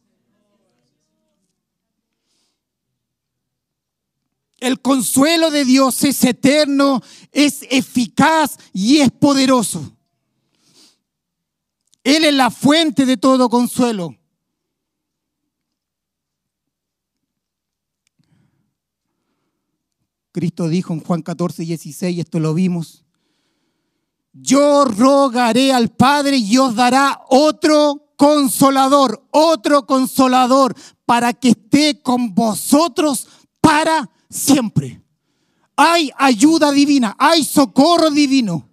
[4.59, 7.01] El consuelo de Dios es eterno,
[7.31, 9.93] es eficaz y es poderoso.
[12.03, 14.17] Él es la fuente de todo consuelo.
[20.33, 23.05] Cristo dijo en Juan 14, 16, esto lo vimos,
[24.33, 32.35] yo rogaré al Padre y os dará otro consolador, otro consolador, para que esté con
[32.35, 33.27] vosotros
[33.61, 35.03] para siempre.
[35.77, 38.69] Hay ayuda divina, hay socorro divino.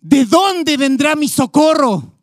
[0.00, 2.14] ¿De dónde vendrá mi socorro?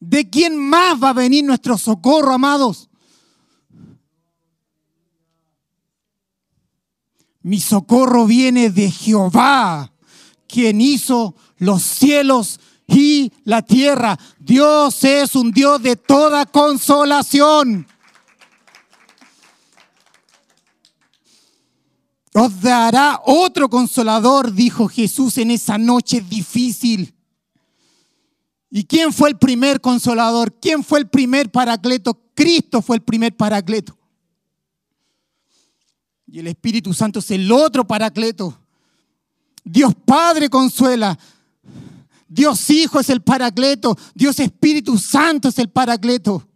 [0.00, 2.88] ¿De quién más va a venir nuestro socorro, amados?
[7.42, 9.92] Mi socorro viene de Jehová,
[10.46, 14.18] quien hizo los cielos y la tierra.
[14.50, 17.86] Dios es un Dios de toda consolación.
[22.34, 27.14] Os dará otro consolador, dijo Jesús en esa noche difícil.
[28.70, 30.52] ¿Y quién fue el primer consolador?
[30.60, 32.20] ¿Quién fue el primer paracleto?
[32.34, 33.96] Cristo fue el primer paracleto.
[36.26, 38.60] Y el Espíritu Santo es el otro paracleto.
[39.62, 41.16] Dios Padre consuela.
[42.32, 46.48] Dios Hijo es el Paracleto, Dios Espíritu Santo es el Paracleto.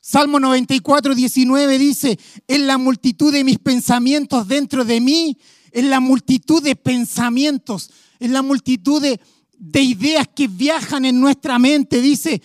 [0.00, 2.18] Salmo 94, 19 dice,
[2.48, 5.38] en la multitud de mis pensamientos dentro de mí,
[5.70, 9.20] en la multitud de pensamientos, en la multitud de,
[9.52, 12.42] de ideas que viajan en nuestra mente, dice,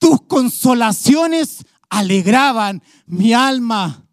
[0.00, 4.03] tus consolaciones alegraban mi alma.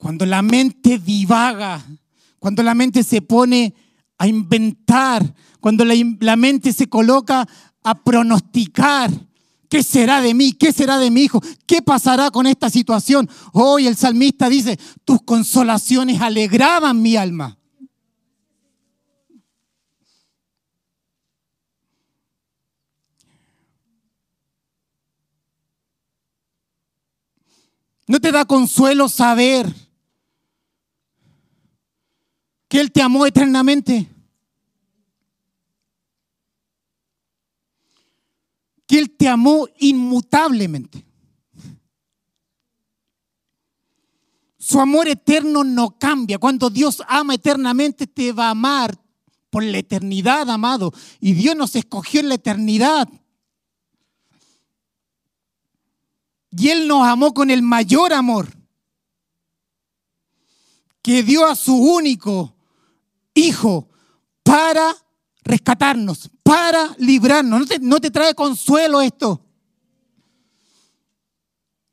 [0.00, 1.84] Cuando la mente divaga,
[2.38, 3.74] cuando la mente se pone
[4.16, 7.46] a inventar, cuando la, mente se coloca
[7.84, 9.10] a pronosticar,
[9.68, 10.52] ¿Qué será de mí?
[10.52, 11.40] ¿Qué será de mi hijo?
[11.64, 13.30] ¿Qué pasará con esta situación?
[13.52, 17.56] Hoy el salmista dice, tus consolaciones alegraban mi alma.
[28.08, 29.72] ¿No te da consuelo saber
[32.70, 34.08] que Él te amó eternamente?
[38.86, 41.04] Que Él te amó inmutablemente.
[44.56, 46.38] Su amor eterno no cambia.
[46.38, 48.96] Cuando Dios ama eternamente, te va a amar
[49.50, 50.92] por la eternidad, amado.
[51.18, 53.08] Y Dios nos escogió en la eternidad.
[56.52, 58.56] Y Él nos amó con el mayor amor,
[61.02, 62.59] que dio a su único
[63.40, 63.88] Hijo
[64.42, 64.94] para
[65.42, 67.66] rescatarnos, para librarnos.
[67.80, 69.46] ¿No te, trae consuelo esto?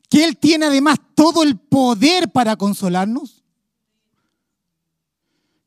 [0.09, 3.43] Que Él tiene además todo el poder para consolarnos.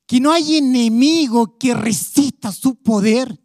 [0.06, 3.40] Que no hay enemigo que resista su poder.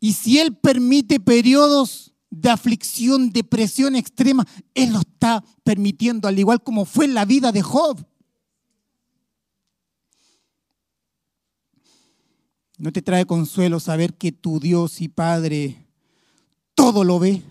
[0.00, 6.62] Y si Él permite periodos de aflicción, depresión extrema, Él lo está permitiendo, al igual
[6.62, 8.04] como fue en la vida de Job.
[12.82, 15.86] ¿No te trae consuelo saber que tu Dios y Padre
[16.74, 17.42] todo lo ve?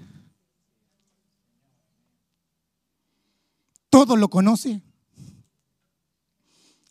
[3.89, 4.81] Todo lo conoce.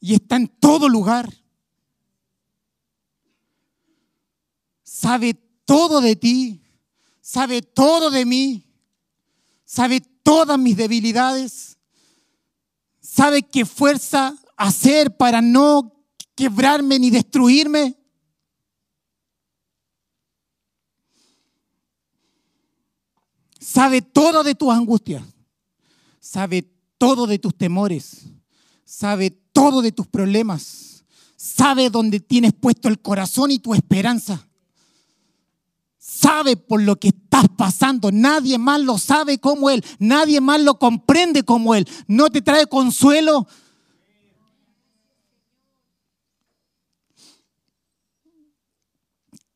[0.01, 1.31] Y está en todo lugar.
[4.83, 5.35] Sabe
[5.65, 6.61] todo de ti
[7.31, 8.65] sabe todo de mí,
[9.65, 11.79] sabe todas mis debilidades,
[13.01, 15.95] sabe qué fuerza hacer para no
[16.35, 18.00] quebrarme ni destruirme.
[23.73, 25.23] Sabe todo de tus angustias,
[26.19, 26.69] sabe
[26.99, 28.27] todo de tus temores,
[28.85, 31.05] sabe todo de tus problemas,
[31.37, 34.47] sabe dónde tienes puesto el corazón y tu esperanza
[35.99, 38.11] sabe por lo que estás pasando.
[38.11, 39.85] Nadie más lo sabe como Él.
[39.99, 41.87] Nadie más lo comprende como Él.
[42.09, 43.47] ¿No te trae consuelo?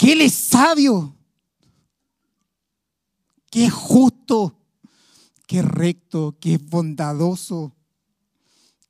[0.06, 1.16] Él es sabio,
[3.54, 4.58] que es justo,
[5.46, 7.72] que es recto, que es bondadoso,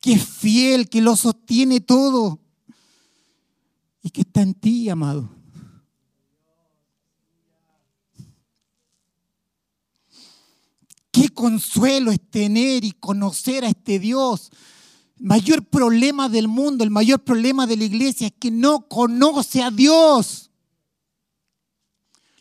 [0.01, 2.41] que es fiel, que lo sostiene todo
[4.03, 5.29] y que está en ti, amado.
[11.13, 14.51] Qué consuelo es tener y conocer a este Dios.
[15.19, 19.63] El mayor problema del mundo, el mayor problema de la iglesia es que no conoce
[19.63, 20.44] a Dios.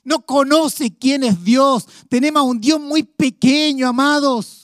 [0.04, 1.88] No conoce quién es Dios.
[2.10, 4.64] Tenemos a un Dios muy pequeño, amados.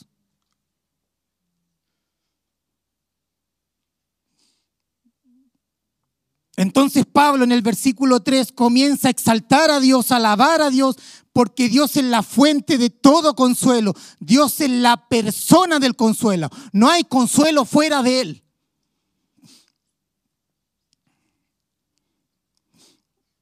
[6.60, 10.96] Entonces Pablo en el versículo 3 comienza a exaltar a Dios, a alabar a Dios,
[11.32, 13.94] porque Dios es la fuente de todo consuelo.
[14.18, 16.50] Dios es la persona del consuelo.
[16.72, 18.44] No hay consuelo fuera de Él.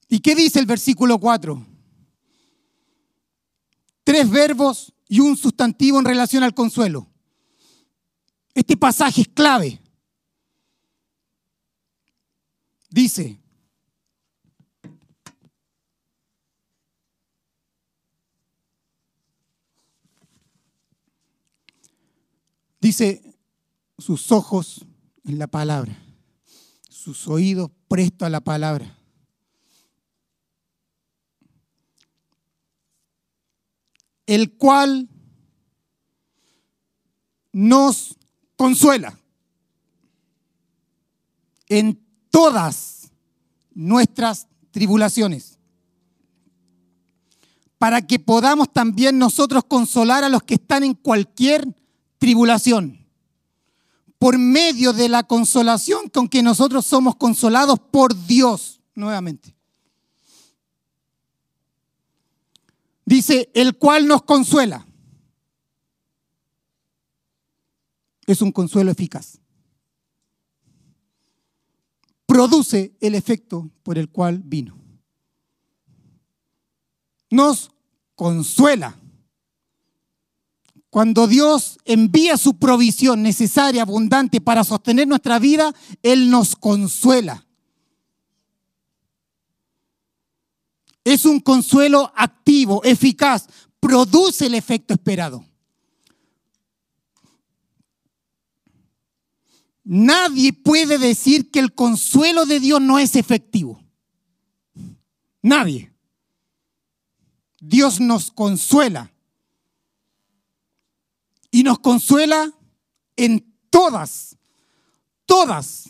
[0.09, 1.68] ¿Y qué dice el versículo 4?
[4.09, 7.07] Tres verbos y un sustantivo en relación al consuelo.
[8.55, 9.83] Este pasaje es clave.
[12.89, 13.39] Dice,
[22.81, 23.37] dice,
[23.99, 24.87] sus ojos
[25.25, 26.03] en la palabra,
[26.89, 28.98] sus oídos presto a la palabra.
[34.29, 35.09] El cual
[37.51, 38.18] nos
[38.57, 39.18] consuela
[41.66, 41.99] en
[42.29, 43.11] todas
[43.72, 45.59] nuestras tribulaciones,
[47.79, 51.66] para que podamos también nosotros consolar a los que están en cualquier
[52.18, 53.09] tribulación,
[54.18, 59.58] por medio de la consolación con que nosotros somos consolados por Dios, nuevamente.
[63.09, 64.87] Dice, el cual nos consuela.
[68.27, 69.41] Es un consuelo eficaz
[72.29, 74.77] produce el efecto por el cual vino.
[77.31, 77.71] nos
[78.15, 78.97] consuela.
[80.89, 87.48] Cuando Dios envía su provisión necesaria, abundante para sostener nuestra vida, Él nos consuela.
[91.09, 93.47] Es un consuelo activo, eficaz,
[93.81, 95.43] produce el efecto esperado.
[99.85, 103.83] Nadie puede decir que el consuelo de Dios no es efectivo.
[105.41, 105.95] Nadie.
[107.59, 109.11] Dios nos consuela.
[111.51, 112.53] Y nos consuela
[113.17, 114.37] en todas,
[115.25, 115.89] todas,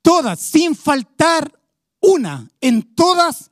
[0.00, 1.52] todas, sin faltar
[2.00, 3.50] una, en todas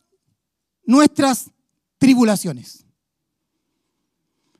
[0.86, 1.50] nuestras
[1.98, 2.86] tribulaciones.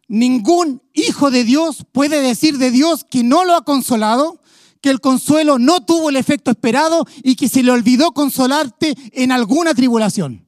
[0.09, 4.41] Ningún hijo de Dios puede decir de Dios que no lo ha consolado,
[4.81, 9.33] que el consuelo no tuvo el efecto esperado y que se le olvidó consolarte en
[9.33, 10.47] alguna tribulación.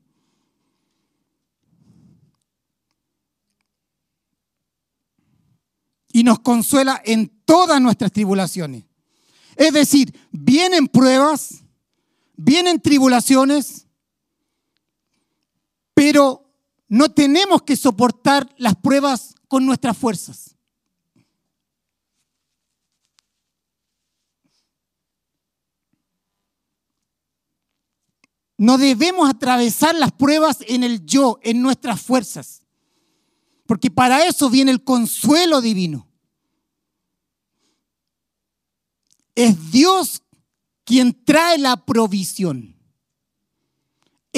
[6.13, 8.85] Y nos consuela en todas nuestras tribulaciones.
[9.57, 11.65] Es decir, vienen pruebas,
[12.37, 13.88] vienen tribulaciones,
[15.99, 16.49] pero
[16.87, 20.55] no tenemos que soportar las pruebas con nuestras fuerzas.
[28.57, 32.63] No debemos atravesar las pruebas en el yo, en nuestras fuerzas,
[33.67, 36.09] porque para eso viene el consuelo divino.
[39.35, 40.23] Es Dios
[40.85, 42.78] quien trae la provisión.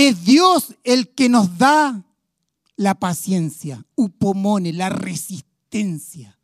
[0.03, 2.03] Es Dios el que nos da
[2.75, 6.39] la paciencia, upomone, la resistencia.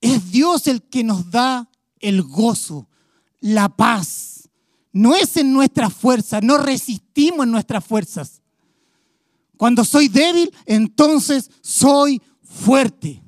[0.00, 1.70] Es Dios el que nos da
[2.00, 2.88] el gozo,
[3.40, 4.48] la paz.
[4.90, 8.40] No es en nuestra fuerza, no resistimos en nuestras fuerzas.
[9.58, 13.22] Cuando soy débil, entonces soy fuerte.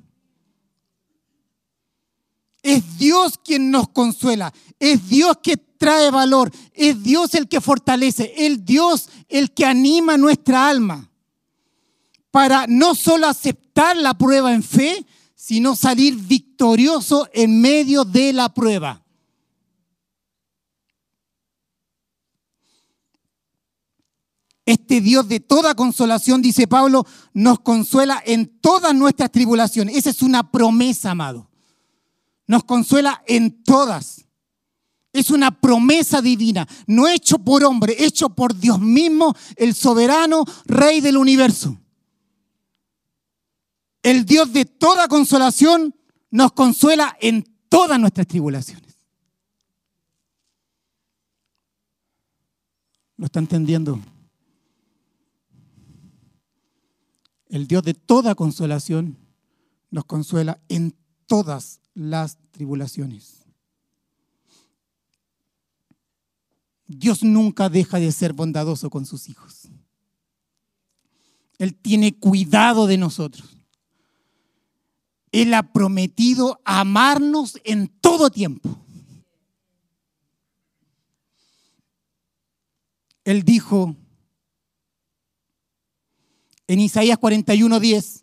[2.62, 4.54] Es Dios quien nos consuela.
[4.80, 6.50] Es Dios que trae valor.
[6.72, 8.32] Es Dios el que fortalece.
[8.36, 11.10] Es Dios el que anima nuestra alma
[12.36, 18.52] para no solo aceptar la prueba en fe, sino salir victorioso en medio de la
[18.52, 19.02] prueba.
[24.66, 29.96] Este Dios de toda consolación, dice Pablo, nos consuela en todas nuestras tribulaciones.
[29.96, 31.48] Esa es una promesa, amado.
[32.46, 34.25] Nos consuela en todas.
[35.16, 41.00] Es una promesa divina, no hecho por hombre, hecho por Dios mismo, el soberano Rey
[41.00, 41.78] del universo.
[44.02, 45.94] El Dios de toda consolación
[46.30, 48.94] nos consuela en todas nuestras tribulaciones.
[53.16, 53.98] ¿Lo está entendiendo?
[57.48, 59.16] El Dios de toda consolación
[59.90, 60.94] nos consuela en
[61.26, 63.35] todas las tribulaciones.
[66.86, 69.68] Dios nunca deja de ser bondadoso con sus hijos.
[71.58, 73.56] Él tiene cuidado de nosotros.
[75.32, 78.78] Él ha prometido amarnos en todo tiempo.
[83.24, 83.96] Él dijo
[86.68, 88.22] en Isaías 41:10,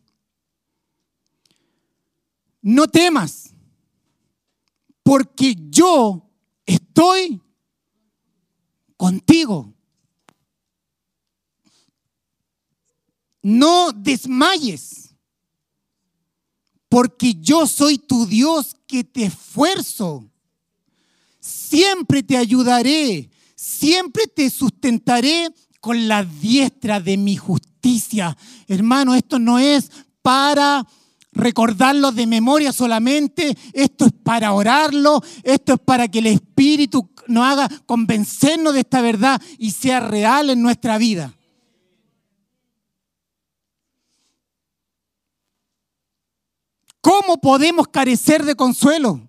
[2.62, 3.54] no temas,
[5.04, 6.30] porque yo
[6.66, 7.42] estoy
[9.04, 9.74] contigo.
[13.42, 15.14] No desmayes
[16.88, 20.32] porque yo soy tu Dios que te esfuerzo.
[21.42, 25.50] Siempre te ayudaré, siempre te sustentaré
[25.82, 28.38] con la diestra de mi justicia.
[28.70, 29.92] Hermano, esto no es
[30.22, 30.88] para
[31.34, 37.44] recordarlo de memoria solamente, esto es para orarlo, esto es para que el Espíritu nos
[37.46, 41.34] haga convencernos de esta verdad y sea real en nuestra vida.
[47.02, 49.28] ¿Cómo podemos carecer de consuelo?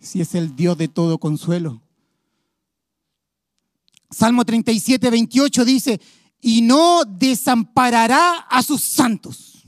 [0.00, 1.82] Si es el Dios de todo consuelo.
[4.10, 6.00] Salmo 37, 28 dice,
[6.40, 9.64] y no desamparará a sus santos.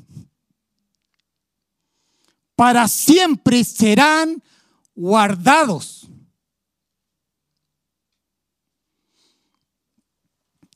[2.54, 4.42] Para siempre serán
[4.98, 6.08] guardados.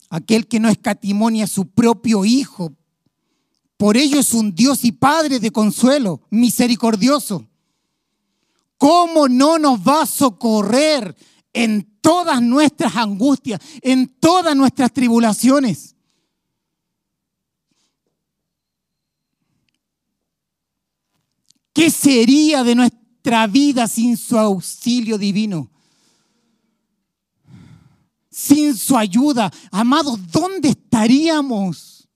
[0.09, 2.73] Aquel que no escatimonia a su propio Hijo,
[3.75, 7.47] por ello es un Dios y Padre de consuelo, misericordioso.
[8.77, 11.15] ¿Cómo no nos va a socorrer
[11.53, 15.95] en todas nuestras angustias, en todas nuestras tribulaciones.
[21.71, 22.75] ¿Qué sería de
[23.47, 25.69] vida sin su auxilio divino?
[28.29, 29.51] Sin su ayuda.
[29.71, 32.07] Amados, ¿dónde estaríamos?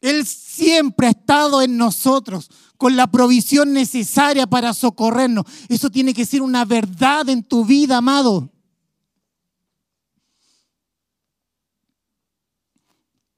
[0.00, 5.44] Él siempre ha estado en nosotros con la provisión necesaria para socorrernos.
[5.68, 8.50] Eso tiene que ser una verdad en tu vida, amado.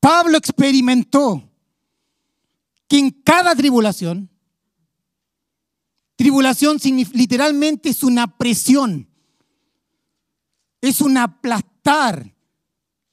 [0.01, 1.50] Pablo experimentó
[2.91, 4.29] que en cada tribulación,
[6.17, 6.77] tribulación
[7.15, 9.09] literalmente es una presión,
[10.83, 12.35] es un aplastar,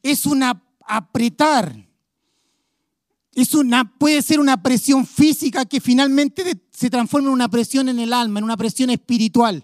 [0.04, 1.88] es un apretar
[3.38, 8.00] es una, puede ser una presión física que finalmente se transforma en una presión en
[8.00, 9.64] el alma, en una presión espiritual.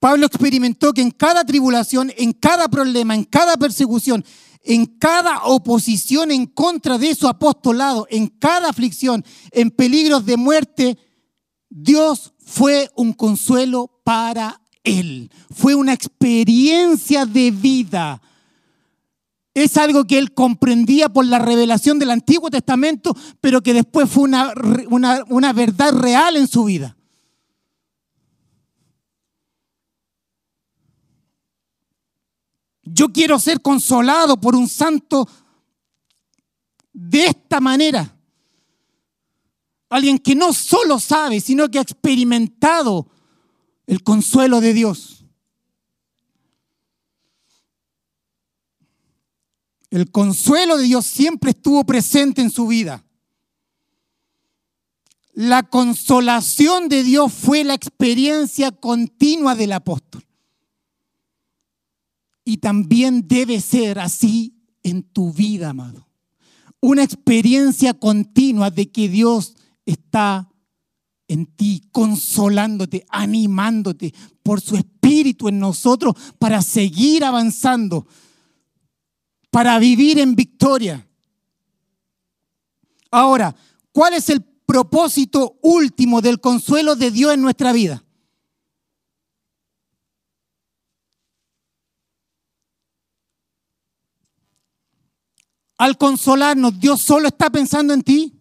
[0.00, 4.24] Pablo experimentó que en cada tribulación, en cada problema, en cada persecución,
[4.64, 10.98] en cada oposición en contra de su apostolado, en cada aflicción, en peligros de muerte,
[11.68, 15.30] Dios fue un consuelo para él.
[15.52, 18.20] Fue una experiencia de vida
[19.54, 24.24] es algo que él comprendía por la revelación del Antiguo Testamento, pero que después fue
[24.24, 24.52] una,
[25.28, 26.96] una, verdad real en su vida.
[32.94, 35.28] Yo quiero ser consolado por un santo
[36.92, 38.16] de esta manera.
[39.88, 43.08] Alguien que no solo sabe, sino que ha experimentado
[43.88, 45.24] el consuelo de Dios.
[49.90, 53.04] El consuelo de Dios siempre estuvo presente en su vida.
[55.32, 60.24] La consolación de Dios fue la experiencia continua del apóstol.
[62.44, 66.06] Y también debe ser así en tu vida, amado.
[66.80, 70.50] Una experiencia continua de que Dios está
[71.28, 78.06] en ti, consolándote, animándote por su espíritu en nosotros para seguir avanzando
[79.54, 81.06] para vivir en victoria.
[83.12, 83.54] Ahora,
[83.92, 88.03] ¿cuál es el propósito último del consuelo de Dios en nuestra vida?
[95.76, 98.32] Al consolarnos, Dios solo está pensando en ti.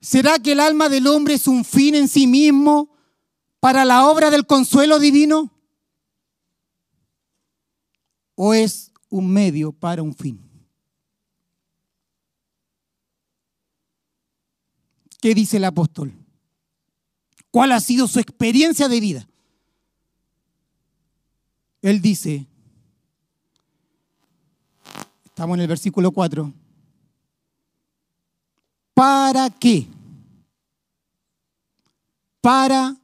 [0.00, 2.90] ¿Será que el alma del hombre es un fin en sí mismo
[3.60, 5.54] para la obra del consuelo divino?
[8.34, 10.40] o es un medio para un fin?
[15.20, 16.12] ¿Qué dice el apóstol?
[17.50, 19.28] ¿Cuál ha sido su experiencia de vida?
[21.80, 22.46] Él dice,
[25.34, 26.52] estamos en el versículo 4,
[28.94, 29.84] ¿para qué?
[32.40, 32.96] Para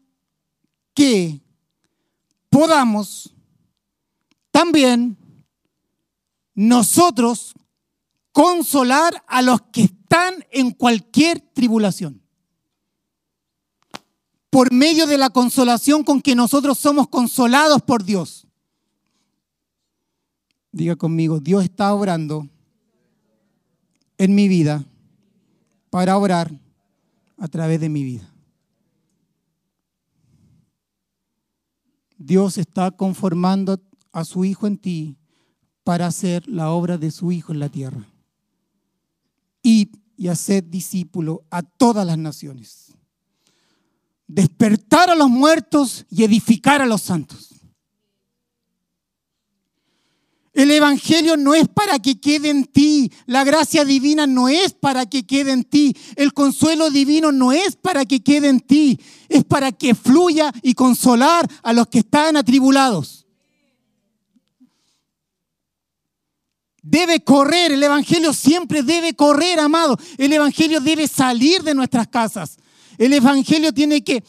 [0.95, 1.41] que
[2.49, 3.35] podamos
[4.53, 5.17] también
[6.55, 7.53] nosotros
[8.31, 12.23] consolar a los que están en cualquier tribulación.
[14.51, 18.47] Por medio de la consolación con que nosotros somos consolados por Dios.
[20.73, 22.49] Diga conmigo, Dios está obrando
[24.19, 24.85] en mi vida
[25.91, 26.53] para obrar
[27.37, 28.33] a través de mi vida.
[32.17, 33.81] Dios está conformando
[34.13, 35.17] a su Hijo en ti
[35.83, 38.07] para hacer la obra de su Hijo en la tierra.
[39.63, 42.93] Id y haced discípulo a todas las naciones.
[44.27, 47.60] Despertar a los muertos y edificar a los santos.
[50.53, 53.13] El Evangelio no es para que quede en ti.
[53.27, 55.97] La gracia divina no es para que quede en ti.
[56.17, 58.99] El consuelo divino no es para que quede en ti.
[59.29, 63.27] Es para que fluya y consolar a los que están atribulados.
[66.83, 69.97] Debe correr, el Evangelio siempre debe correr, amado.
[70.19, 72.57] El Evangelio debe salir de nuestras casas.
[72.99, 74.25] El Evangelio tiene que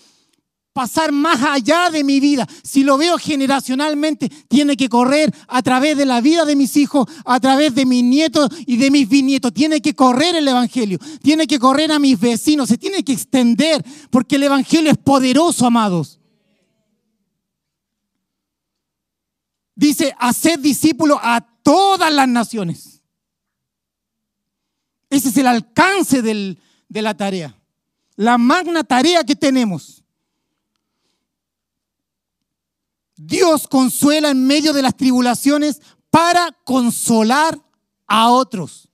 [0.74, 2.48] pasar más allá de mi vida.
[2.64, 7.08] Si lo veo generacionalmente, tiene que correr a través de la vida de mis hijos,
[7.26, 9.54] a través de mis nietos y de mis bisnietos.
[9.54, 13.84] Tiene que correr el Evangelio, tiene que correr a mis vecinos, se tiene que extender,
[14.10, 16.20] porque el Evangelio es poderoso, amados.
[19.76, 23.02] Dice, haced discípulos a todas las naciones.
[25.10, 26.56] Ese es el alcance de
[27.02, 27.60] la tarea,
[28.16, 30.01] la magna tarea que tenemos.
[33.24, 37.60] Dios consuela en medio de las tribulaciones para consolar
[38.08, 38.90] a otros.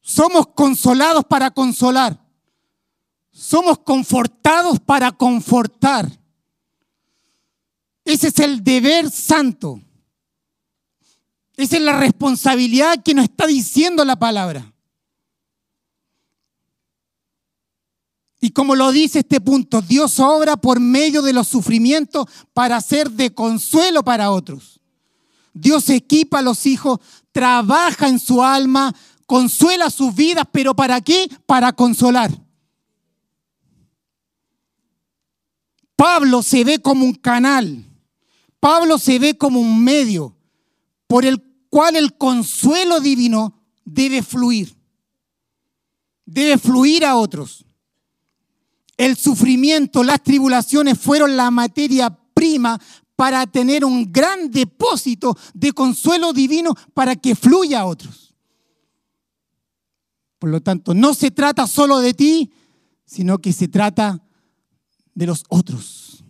[0.00, 2.18] Somos consolados para consolar.
[3.30, 6.10] Somos confortados para confortar.
[8.04, 9.80] Ese es el deber santo.
[11.56, 14.73] Esa es la responsabilidad que nos está diciendo la palabra.
[18.44, 23.10] Y como lo dice este punto, Dios obra por medio de los sufrimientos para ser
[23.10, 24.82] de consuelo para otros.
[25.54, 27.00] Dios equipa a los hijos,
[27.32, 31.26] trabaja en su alma, consuela sus vidas, pero ¿para qué?
[31.46, 32.38] Para consolar.
[35.96, 37.82] Pablo se ve como un canal,
[38.60, 40.36] Pablo se ve como un medio
[41.06, 44.76] por el cual el consuelo divino debe fluir,
[46.26, 47.64] debe fluir a otros.
[48.96, 52.80] El sufrimiento, las tribulaciones fueron la materia prima
[53.16, 58.34] para tener un gran depósito de consuelo divino para que fluya a otros.
[60.38, 62.52] Por lo tanto, no se trata solo de ti,
[63.04, 64.22] sino que se trata
[65.14, 66.24] de los otros.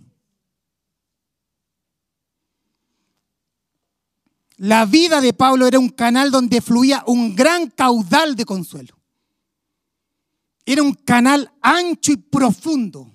[4.56, 8.96] La vida de Pablo era un canal donde fluía un gran caudal de consuelo.
[10.66, 13.12] Era un canal ancho y profundo,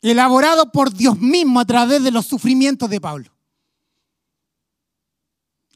[0.00, 3.30] elaborado por Dios mismo a través de los sufrimientos de Pablo.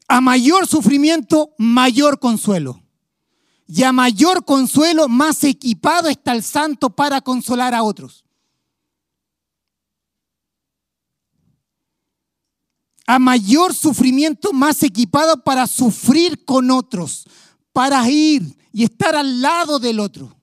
[0.07, 2.81] A mayor sufrimiento, mayor consuelo.
[3.67, 8.25] Y a mayor consuelo, más equipado está el santo para consolar a otros.
[13.05, 17.27] A mayor sufrimiento, más equipado para sufrir con otros,
[17.71, 20.35] para ir y estar al lado del otro.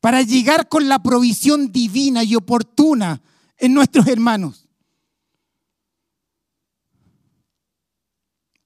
[0.00, 3.22] Para llegar con la provisión divina y oportuna
[3.56, 4.68] en nuestros hermanos.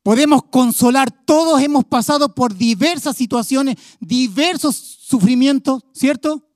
[0.03, 6.49] Podemos consolar, todos hemos pasado por diversas situaciones, diversos sufrimientos, ¿cierto?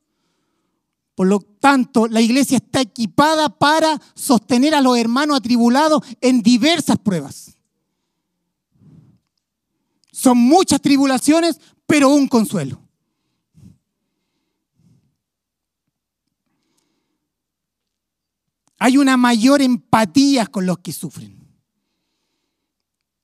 [1.14, 6.97] Por lo tanto, la iglesia está equipada para sostener a los hermanos atribulados en diversas
[6.99, 7.59] pruebas.
[10.23, 12.81] Son muchas tribulaciones, pero un consuelo.
[18.79, 21.45] Hay una mayor empatía con los que sufren.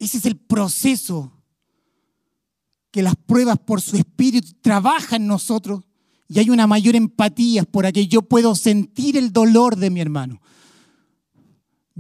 [0.01, 1.41] Ese es el proceso
[2.91, 5.85] que las pruebas por su espíritu trabajan en nosotros
[6.27, 8.09] y hay una mayor empatía por aquello.
[8.09, 10.41] Yo puedo sentir el dolor de mi hermano.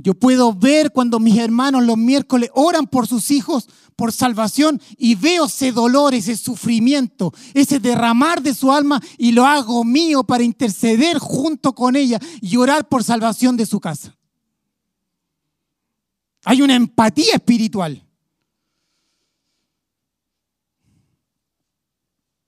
[0.00, 5.16] Yo puedo ver cuando mis hermanos los miércoles oran por sus hijos por salvación y
[5.16, 10.44] veo ese dolor, ese sufrimiento, ese derramar de su alma y lo hago mío para
[10.44, 14.16] interceder junto con ella y orar por salvación de su casa.
[16.44, 18.06] Hay una empatía espiritual.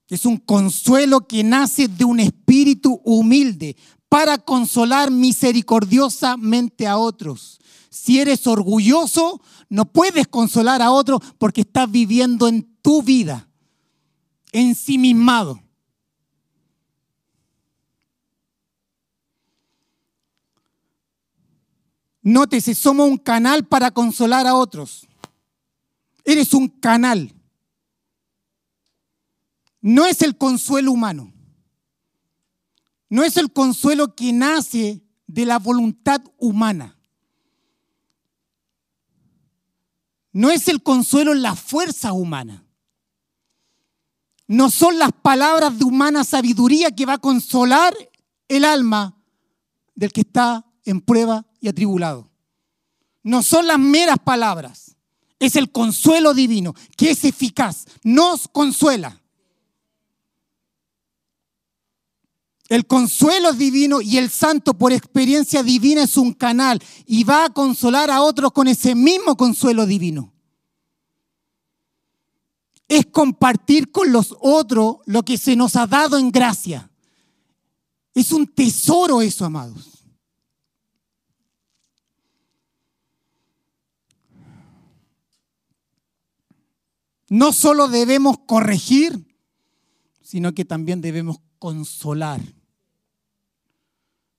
[0.06, 3.76] Es un consuelo que nace de un espíritu humilde
[4.10, 7.60] para consolar misericordiosamente a otros.
[7.90, 13.48] Si eres orgulloso, no puedes consolar a otro porque estás viviendo en tu vida,
[14.50, 15.62] ensimismado.
[22.20, 25.06] Nótese, somos un canal para consolar a otros.
[26.24, 27.32] Eres un canal.
[29.80, 31.32] No es el consuelo humano.
[33.10, 36.96] No es el consuelo que nace de la voluntad humana.
[40.32, 42.64] No es el consuelo en la fuerza humana.
[44.46, 47.94] No son las palabras de humana sabiduría que va a consolar
[48.48, 49.16] el alma
[49.94, 52.30] del que está en prueba y atribulado.
[53.22, 54.96] No son las meras palabras,
[55.38, 59.19] es el consuelo divino que es eficaz, nos consuela.
[62.70, 67.50] El consuelo divino y el santo por experiencia divina es un canal y va a
[67.50, 70.32] consolar a otros con ese mismo consuelo divino.
[72.88, 76.90] Es compartir con los otros lo que se nos ha dado en gracia.
[78.14, 80.00] Es un tesoro eso, amados.
[87.30, 89.24] no solo debemos corregir,
[90.20, 92.40] sino que también debemos consolar.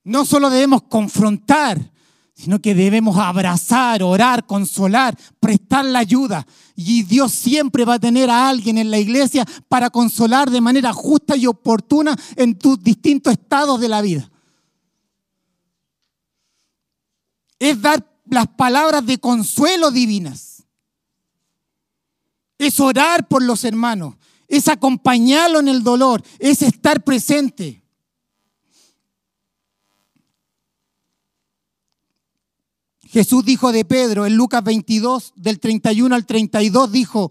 [0.04, 1.92] No solo debemos confrontar,
[2.34, 6.46] sino que debemos abrazar, orar, consolar, prestar la ayuda.
[6.74, 10.92] Y Dios siempre va a tener a alguien en la iglesia para consolar de manera
[10.92, 14.28] justa y oportuna en tus distintos estados de la vida.
[17.58, 20.64] Es dar las palabras de consuelo divinas.
[22.58, 24.16] Es orar por los hermanos.
[24.48, 26.22] Es acompañarlo en el dolor.
[26.38, 27.81] Es estar presente.
[33.12, 37.30] Jesús dijo de Pedro en Lucas 22, del 31 al 32, dijo,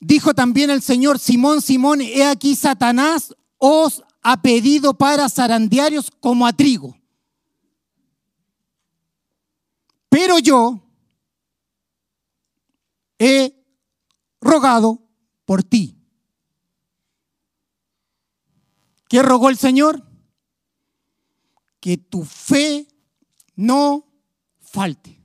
[0.00, 6.46] dijo también el Señor, Simón, Simón, he aquí Satanás os ha pedido para zarandearios como
[6.46, 6.96] a trigo.
[10.08, 10.80] Pero yo
[13.18, 13.62] he
[14.40, 15.06] rogado
[15.44, 15.98] por ti.
[19.10, 20.02] ¿Qué rogó el Señor?
[21.80, 22.88] Que tu fe
[23.56, 24.09] no
[24.70, 25.20] falte.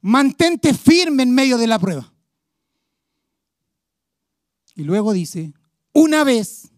[0.00, 2.12] Mantente firme en medio de la prueba.
[4.74, 5.52] Y luego dice,
[5.92, 6.70] una vez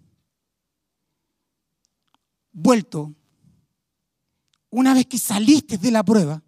[2.51, 3.15] vuelto,
[4.71, 6.43] una vez que saliste de la prueba,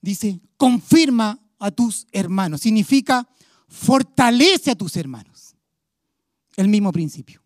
[0.00, 2.62] dice, confirma a tus hermanos.
[2.62, 3.28] Significa,
[3.68, 5.54] fortalece a tus hermanos.
[6.56, 7.43] El mismo principio.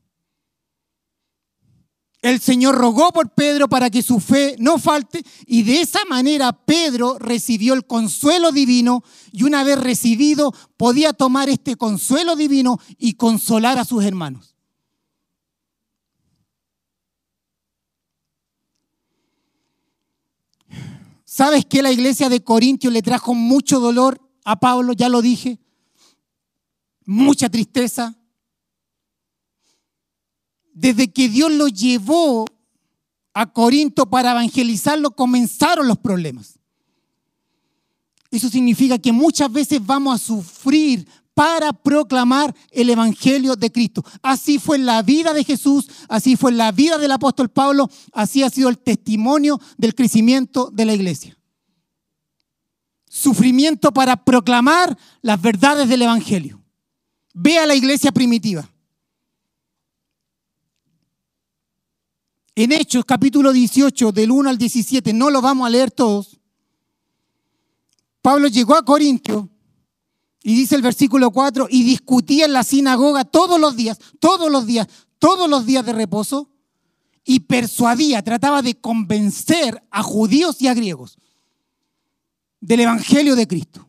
[2.20, 6.52] El Señor rogó por Pedro para que su fe no falte y de esa manera
[6.52, 13.14] Pedro recibió el consuelo divino y una vez recibido podía tomar este consuelo divino y
[13.14, 14.56] consolar a sus hermanos.
[21.24, 24.92] ¿Sabes que la iglesia de Corintios le trajo mucho dolor a Pablo?
[24.92, 25.60] Ya lo dije.
[27.04, 28.17] Mucha tristeza,
[30.80, 32.46] desde que Dios lo llevó
[33.34, 36.58] a Corinto para evangelizarlo, comenzaron los problemas.
[38.30, 44.04] Eso significa que muchas veces vamos a sufrir para proclamar el Evangelio de Cristo.
[44.22, 48.50] Así fue la vida de Jesús, así fue la vida del apóstol Pablo, así ha
[48.50, 51.36] sido el testimonio del crecimiento de la iglesia.
[53.08, 56.62] Sufrimiento para proclamar las verdades del Evangelio.
[57.34, 58.68] Ve a la iglesia primitiva.
[62.60, 66.40] En Hechos capítulo 18, del 1 al 17, no lo vamos a leer todos.
[68.20, 69.48] Pablo llegó a Corintio
[70.42, 74.66] y dice el versículo 4, y discutía en la sinagoga todos los días, todos los
[74.66, 74.88] días,
[75.20, 76.50] todos los días de reposo,
[77.22, 81.16] y persuadía, trataba de convencer a judíos y a griegos
[82.58, 83.88] del Evangelio de Cristo.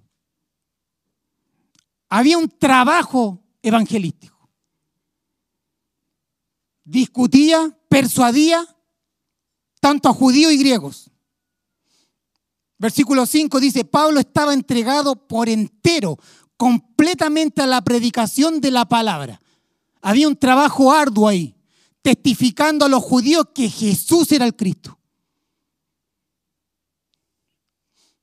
[2.08, 4.39] Había un trabajo evangelístico
[6.90, 8.66] discutía, persuadía
[9.80, 11.12] tanto a judíos y griegos.
[12.78, 16.18] Versículo 5 dice, Pablo estaba entregado por entero,
[16.58, 19.40] completamente a la predicación de la palabra.
[20.02, 21.56] Había un trabajo arduo ahí,
[22.02, 24.98] testificando a los judíos que Jesús era el Cristo.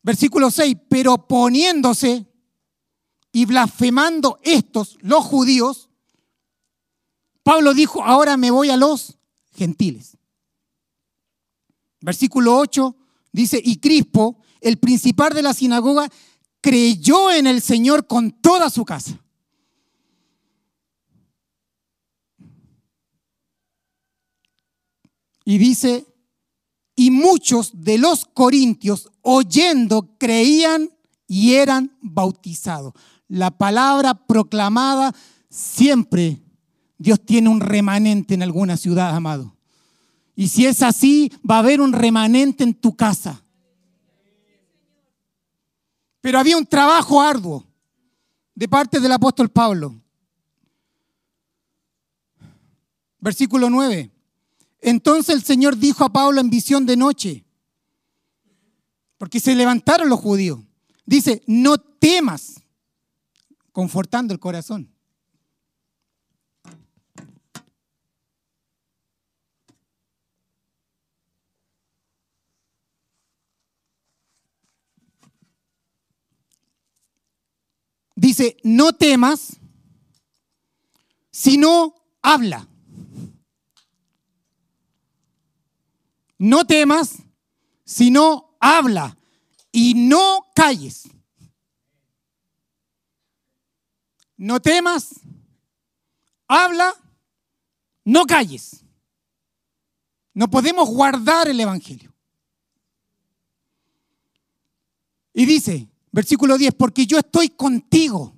[0.03, 2.27] Versículo 6, pero poniéndose
[3.33, 5.86] y blasfemando estos, los judíos,
[7.47, 9.19] Pablo dijo, ahora me voy a los
[9.55, 10.17] gentiles.
[12.01, 12.97] Versículo 8
[13.31, 16.09] dice, y Crispo, el principal de la sinagoga,
[16.61, 19.21] creyó en el Señor con toda su casa.
[25.45, 26.05] Y dice,
[26.97, 30.91] y muchos de los corintios oyendo creían
[31.29, 32.93] y eran bautizados.
[33.29, 35.15] La palabra proclamada
[35.49, 36.43] siempre
[36.99, 39.55] Dios tiene un remanente en alguna ciudad, amado.
[40.35, 43.43] Y si es así, va a haber un remanente en tu casa.
[46.21, 47.65] Pero había un trabajo arduo
[48.55, 49.95] de parte del apóstol Pablo.
[53.21, 54.11] Versículo 9.
[54.81, 57.45] Entonces el Señor dijo a Pablo en visión de noche,
[59.19, 60.61] porque se levantaron los judíos.
[61.05, 62.61] Dice, no temas,
[63.73, 64.96] confortando el corazón.
[78.27, 79.57] Dice, no temas,
[81.31, 82.67] sino habla.
[86.37, 87.23] No temas,
[87.85, 89.17] sino habla
[89.71, 91.09] y no calles.
[94.37, 95.21] No temas,
[96.49, 96.93] habla,
[98.05, 98.85] no calles.
[100.35, 102.13] No podemos guardar el Evangelio.
[105.33, 108.35] Y dice, versículo 10, porque yo estoy contigo.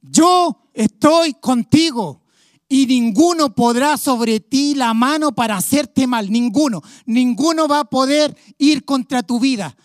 [0.00, 2.22] Yo estoy contigo
[2.66, 6.32] y ninguno podrá sobre ti la mano para hacerte mal.
[6.32, 6.82] Ninguno.
[7.04, 9.76] Ninguno va a poder ir contra tu vida.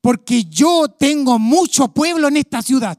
[0.00, 2.98] Porque yo tengo mucho pueblo en esta ciudad.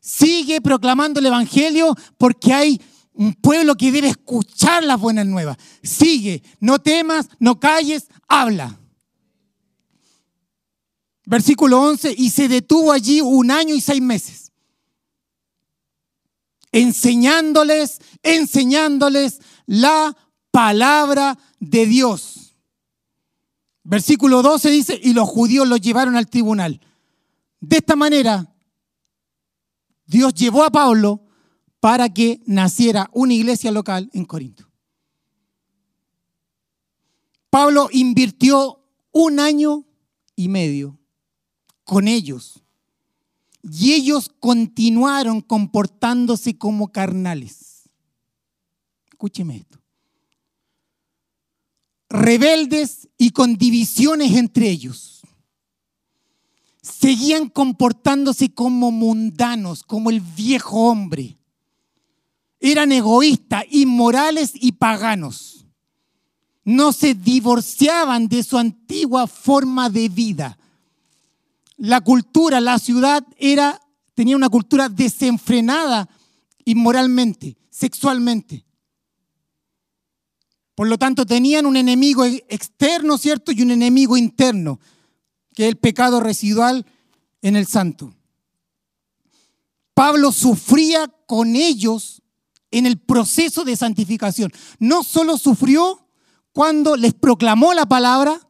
[0.00, 2.80] Sigue proclamando el Evangelio porque hay
[3.12, 5.58] un pueblo que debe escuchar las buenas nuevas.
[5.80, 8.80] Sigue, no temas, no calles, habla.
[11.28, 14.48] Versículo 11, y se detuvo allí un año y seis meses
[16.72, 20.16] enseñándoles, enseñándoles la
[20.50, 22.56] palabra de Dios.
[23.84, 26.80] Versículo 12 dice, y los judíos los llevaron al tribunal.
[27.60, 28.54] De esta manera,
[30.06, 31.22] Dios llevó a Pablo
[31.80, 34.68] para que naciera una iglesia local en Corinto.
[37.50, 39.86] Pablo invirtió un año
[40.36, 40.97] y medio
[41.88, 42.62] con ellos
[43.62, 47.88] y ellos continuaron comportándose como carnales.
[49.10, 49.78] Escúcheme esto.
[52.10, 55.22] Rebeldes y con divisiones entre ellos.
[56.82, 61.38] Seguían comportándose como mundanos, como el viejo hombre.
[62.60, 65.64] Eran egoístas, inmorales y paganos.
[66.64, 70.58] No se divorciaban de su antigua forma de vida
[71.78, 73.80] la cultura, la ciudad era,
[74.14, 76.08] tenía una cultura desenfrenada
[76.64, 78.66] inmoralmente, sexualmente.
[80.74, 83.52] Por lo tanto, tenían un enemigo externo, ¿cierto?
[83.52, 84.78] Y un enemigo interno,
[85.54, 86.84] que es el pecado residual
[87.42, 88.14] en el santo.
[89.94, 92.22] Pablo sufría con ellos
[92.70, 94.52] en el proceso de santificación.
[94.78, 96.06] No solo sufrió
[96.52, 98.47] cuando les proclamó la palabra,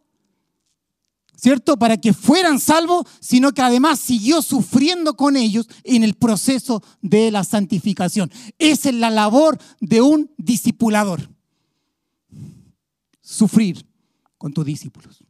[1.38, 1.78] ¿cierto?
[1.78, 7.30] Para que fueran salvos, sino que además siguió sufriendo con ellos en el proceso de
[7.30, 8.30] la santificación.
[8.58, 11.30] Esa es la labor de un discipulador.
[13.20, 13.86] Sufrir
[14.36, 15.22] con tus discípulos.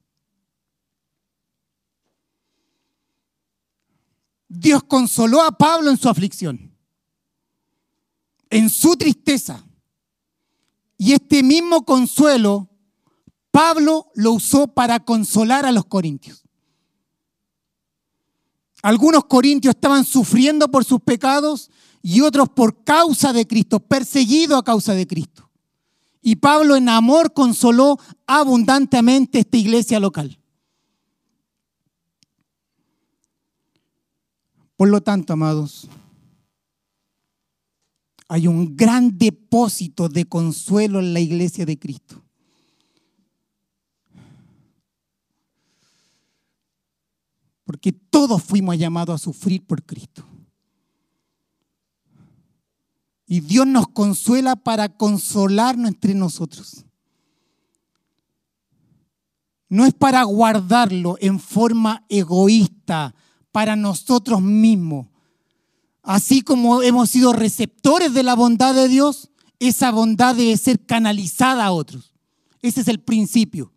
[4.48, 6.72] Dios consoló a Pablo en su aflicción,
[8.48, 9.62] en su tristeza.
[10.96, 12.68] Y este mismo consuelo
[13.58, 16.44] Pablo lo usó para consolar a los corintios.
[18.84, 21.68] Algunos corintios estaban sufriendo por sus pecados
[22.00, 25.50] y otros por causa de Cristo, perseguidos a causa de Cristo.
[26.22, 27.98] Y Pablo en amor consoló
[28.28, 30.38] abundantemente esta iglesia local.
[34.76, 35.88] Por lo tanto, amados,
[38.28, 42.22] hay un gran depósito de consuelo en la iglesia de Cristo.
[47.68, 50.24] Porque todos fuimos llamados a sufrir por Cristo.
[53.26, 56.86] Y Dios nos consuela para consolarnos entre nosotros.
[59.68, 63.14] No es para guardarlo en forma egoísta
[63.52, 65.08] para nosotros mismos.
[66.02, 71.66] Así como hemos sido receptores de la bondad de Dios, esa bondad debe ser canalizada
[71.66, 72.14] a otros.
[72.62, 73.74] Ese es el principio.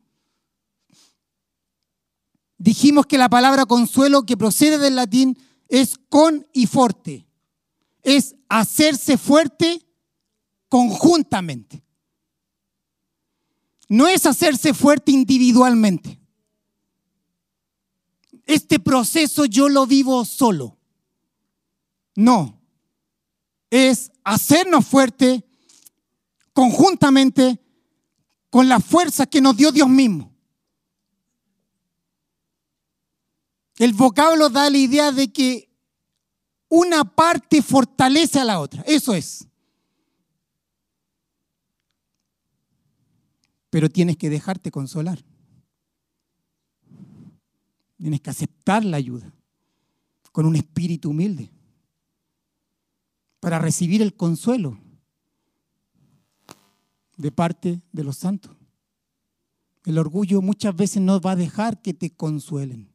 [2.63, 5.35] Dijimos que la palabra consuelo que procede del latín
[5.67, 7.25] es con y forte.
[8.03, 9.83] Es hacerse fuerte
[10.69, 11.83] conjuntamente.
[13.89, 16.19] No es hacerse fuerte individualmente.
[18.45, 20.77] Este proceso yo lo vivo solo.
[22.15, 22.61] No.
[23.71, 25.43] Es hacernos fuerte
[26.53, 27.59] conjuntamente
[28.51, 30.30] con la fuerza que nos dio Dios mismo.
[33.81, 35.67] El vocablo da la idea de que
[36.69, 38.83] una parte fortalece a la otra.
[38.83, 39.47] Eso es.
[43.71, 45.25] Pero tienes que dejarte consolar.
[47.97, 49.33] Tienes que aceptar la ayuda
[50.31, 51.51] con un espíritu humilde
[53.39, 54.77] para recibir el consuelo
[57.17, 58.55] de parte de los santos.
[59.85, 62.90] El orgullo muchas veces no va a dejar que te consuelen.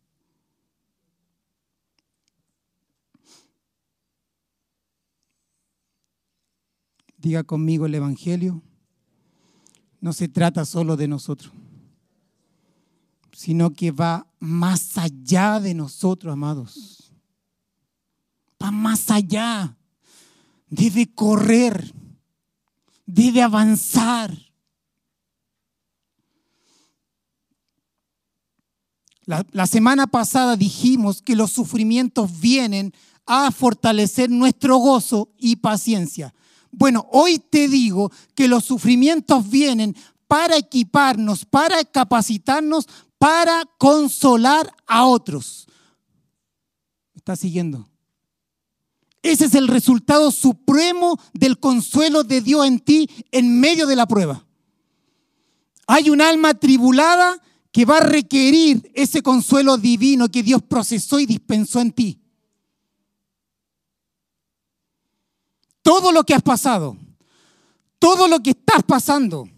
[7.27, 8.63] Diga conmigo el Evangelio.
[10.01, 11.53] No se trata solo de nosotros,
[13.33, 17.13] sino que va más allá de nosotros, amados.
[18.63, 19.77] Va más allá.
[20.69, 21.93] Debe correr,
[23.05, 24.33] debe avanzar.
[29.25, 32.95] La, semana pasada dijimos que los sufrimientos vienen
[33.27, 36.33] a fortalecer nuestro gozo y paciencia.
[36.79, 39.97] Bueno, hoy te digo que los sufrimientos vienen
[40.29, 42.87] para equiparnos, para capacitarnos,
[43.17, 45.67] para consolar a otros.
[47.15, 47.89] ¿Me estás siguiendo?
[49.23, 54.07] Ese es el resultado supremo del consuelo de Dios en ti en medio de la
[54.07, 54.47] prueba.
[55.87, 57.41] Hay un alma tribulada
[57.73, 62.21] que va a requerir ese consuelo divino que Dios procesó y dispensó en ti.
[65.87, 66.97] Todo lo que has pasado,
[68.01, 69.49] todo lo que estás pasando,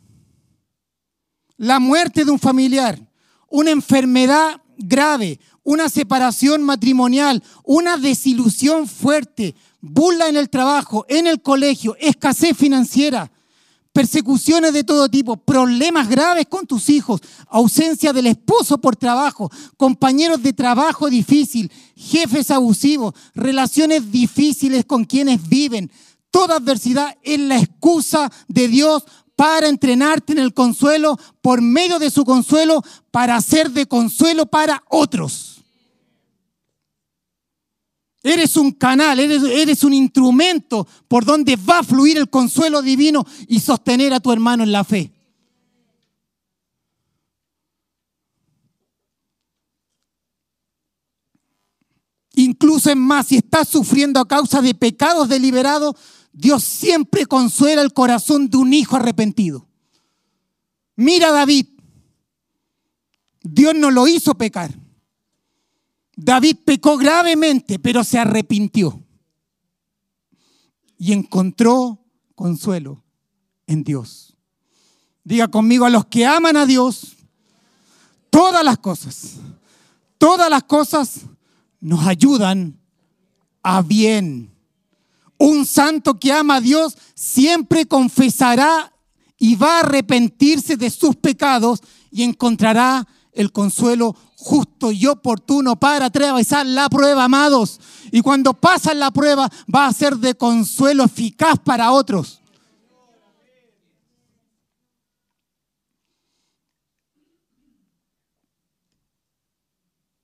[1.57, 3.01] la muerte de un familiar,
[3.49, 11.41] una enfermedad grave, una separación matrimonial, una desilusión fuerte, burla en el trabajo, en el
[11.41, 13.33] colegio, escasez financiera,
[13.95, 20.43] persecuciones de todo tipo, problemas graves con tus hijos, ausencia del esposo por trabajo, compañeros
[20.43, 25.91] de trabajo difícil, jefes abusivos, relaciones difíciles con quienes viven.
[26.31, 29.05] Toda adversidad es la excusa de Dios
[29.37, 34.83] para entrenarte en el consuelo, por medio de su consuelo, para ser de consuelo para
[34.89, 35.59] otros.
[38.23, 43.61] Eres un canal, eres, un instrumento por donde va a fluir el consuelo divino y
[43.61, 45.13] sostener a tu hermano en la fe.
[52.35, 55.95] Incluso en más, si estás sufriendo a causa de pecados deliberados,
[56.39, 59.67] Dios siempre consuela el corazón de un hijo arrepentido.
[60.95, 61.67] Mira a David.
[63.43, 64.73] Dios no lo hizo pecar.
[66.15, 69.03] David pecó gravemente, pero se arrepintió
[70.97, 72.05] y encontró
[72.37, 73.03] consuelo
[73.67, 74.37] en Dios.
[75.25, 77.17] Diga conmigo, a los que aman a Dios,
[78.31, 79.39] todas las cosas,
[80.19, 81.23] todas las cosas
[81.81, 82.79] nos ayudan
[83.61, 84.57] a bien.
[85.39, 88.93] Un santo que ama a Dios siempre confesará
[89.39, 96.07] y va a arrepentirse de sus pecados y encontrará el consuelo justo y oportuno para
[96.07, 97.81] atravesar la prueba, amados.
[98.11, 102.41] Y cuando pasan la prueba va a ser de consuelo eficaz para otros.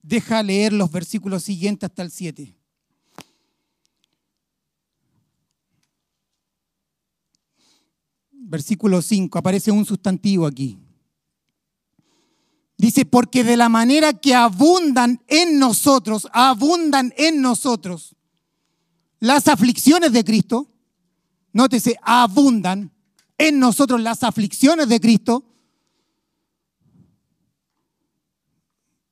[0.02, 2.63] Deja leer los versículos siguientes hasta el 7.
[8.54, 10.78] Versículo 5, aparece un sustantivo aquí.
[12.78, 18.14] Dice, porque de la manera que abundan en nosotros, abundan en nosotros
[19.18, 20.70] las aflicciones de Cristo,
[21.52, 22.92] nótese, abundan
[23.38, 25.44] en nosotros las aflicciones de Cristo,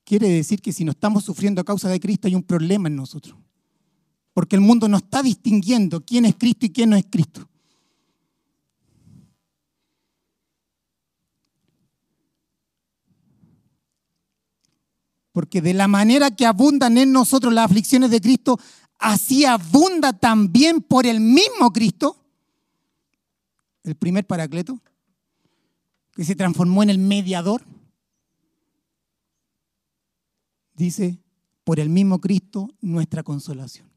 [0.05, 2.94] quiere decir que si no estamos sufriendo a causa de Cristo hay un problema en
[2.94, 3.36] nosotros.
[4.35, 7.48] Porque el mundo no está distinguiendo quién es Cristo y quién no es Cristo.
[15.33, 18.59] Porque de la manera que abundan en nosotros las aflicciones de Cristo,
[18.99, 22.17] así abunda también por el mismo Cristo,
[23.83, 24.79] el primer paracleto,
[26.15, 27.65] que se transformó en el mediador.
[30.75, 31.19] Dice,
[31.65, 33.91] por el mismo Cristo, nuestra consolación.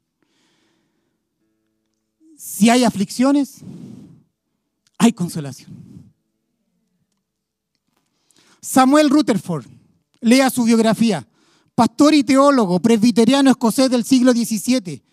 [2.38, 3.60] Si hay aflicciones,
[4.98, 5.72] hay consolación.
[8.62, 9.66] Samuel Rutherford
[10.26, 11.28] Lea su biografía.
[11.76, 15.04] Pastor y teólogo, presbiteriano escocés del siglo XVII.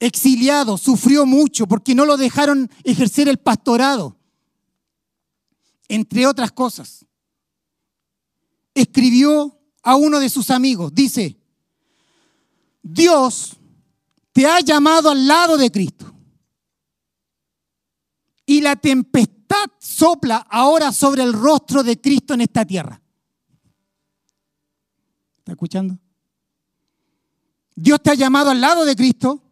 [0.00, 4.16] Exiliado, sufrió mucho porque no lo dejaron ejercer el pastorado.
[5.86, 7.06] Entre otras cosas.
[8.74, 11.38] Escribió a uno de sus amigos, dice,
[12.82, 13.58] Dios
[14.32, 16.12] te ha llamado al lado de Cristo.
[18.44, 22.99] Y la tempestad sopla ahora sobre el rostro de Cristo en esta tierra
[25.52, 25.98] escuchando?
[27.74, 29.42] Dios te ha llamado al lado de Cristo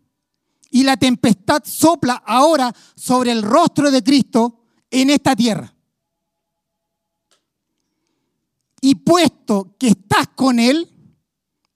[0.71, 5.75] y la tempestad sopla ahora sobre el rostro de Cristo en esta tierra.
[8.81, 10.89] Y puesto que estás con Él,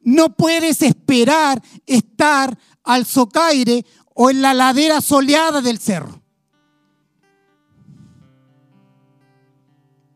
[0.02, 3.84] no puedes esperar estar al socaire
[4.14, 6.20] o en la ladera soleada del cerro.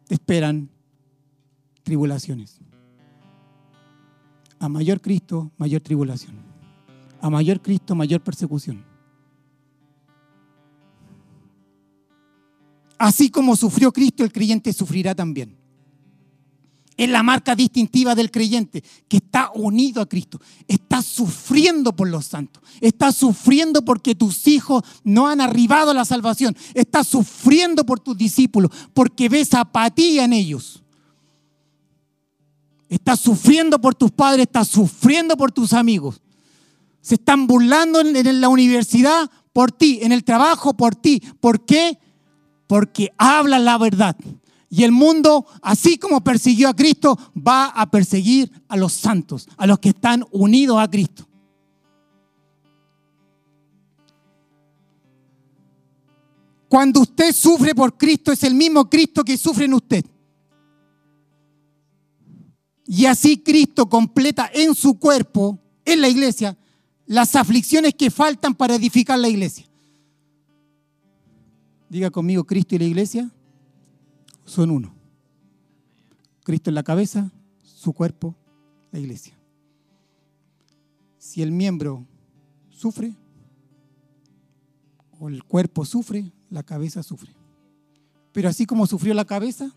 [0.07, 0.71] Te esperan
[1.83, 2.56] tribulaciones.
[4.59, 6.37] A mayor Cristo, mayor tribulación.
[7.21, 8.85] A mayor Cristo, mayor persecución.
[12.99, 15.57] Así como sufrió Cristo, el creyente sufrirá también.
[16.97, 20.41] Es la marca distintiva del creyente, que está unido a Cristo.
[20.67, 22.63] Está sufriendo por los santos.
[22.81, 26.57] Está sufriendo porque tus hijos no han arribado a la salvación.
[26.73, 30.83] Está sufriendo por tus discípulos, porque ves apatía en ellos.
[32.89, 36.21] Estás sufriendo por tus padres, estás sufriendo por tus amigos.
[37.01, 41.23] Se están burlando en la universidad por ti, en el trabajo por ti.
[41.41, 41.99] ¿Por qué?
[42.67, 44.17] Porque hablan la verdad.
[44.69, 49.67] Y el mundo, así como persiguió a Cristo, va a perseguir a los santos, a
[49.67, 51.27] los que están unidos a Cristo.
[56.69, 60.05] Cuando usted sufre por Cristo, es el mismo Cristo que sufre en usted.
[62.87, 66.57] Y así Cristo completa en su cuerpo, en la iglesia,
[67.07, 69.67] las aflicciones que faltan para edificar la iglesia.
[71.89, 73.31] Diga conmigo, Cristo y la iglesia
[74.45, 74.95] son uno.
[76.45, 77.33] Cristo en la cabeza,
[77.63, 78.37] su cuerpo,
[78.93, 79.37] la iglesia.
[81.19, 82.07] Si el miembro
[82.71, 83.17] sufre,
[85.19, 87.35] o el cuerpo sufre, la cabeza sufre.
[88.33, 89.73] Pero así como sufrió la cabeza,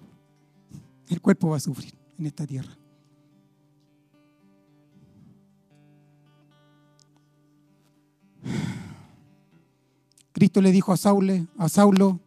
[1.07, 2.78] el cuerpo va a sufrir en esta tierra.
[10.39, 12.17] Cristo le dijo a Saulo, a Saulo,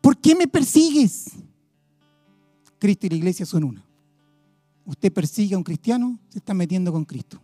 [0.00, 1.32] ¿por qué me persigues?
[2.78, 3.86] Cristo y la iglesia son una.
[4.86, 7.38] Usted persigue a un cristiano, se está metiendo con Cristo.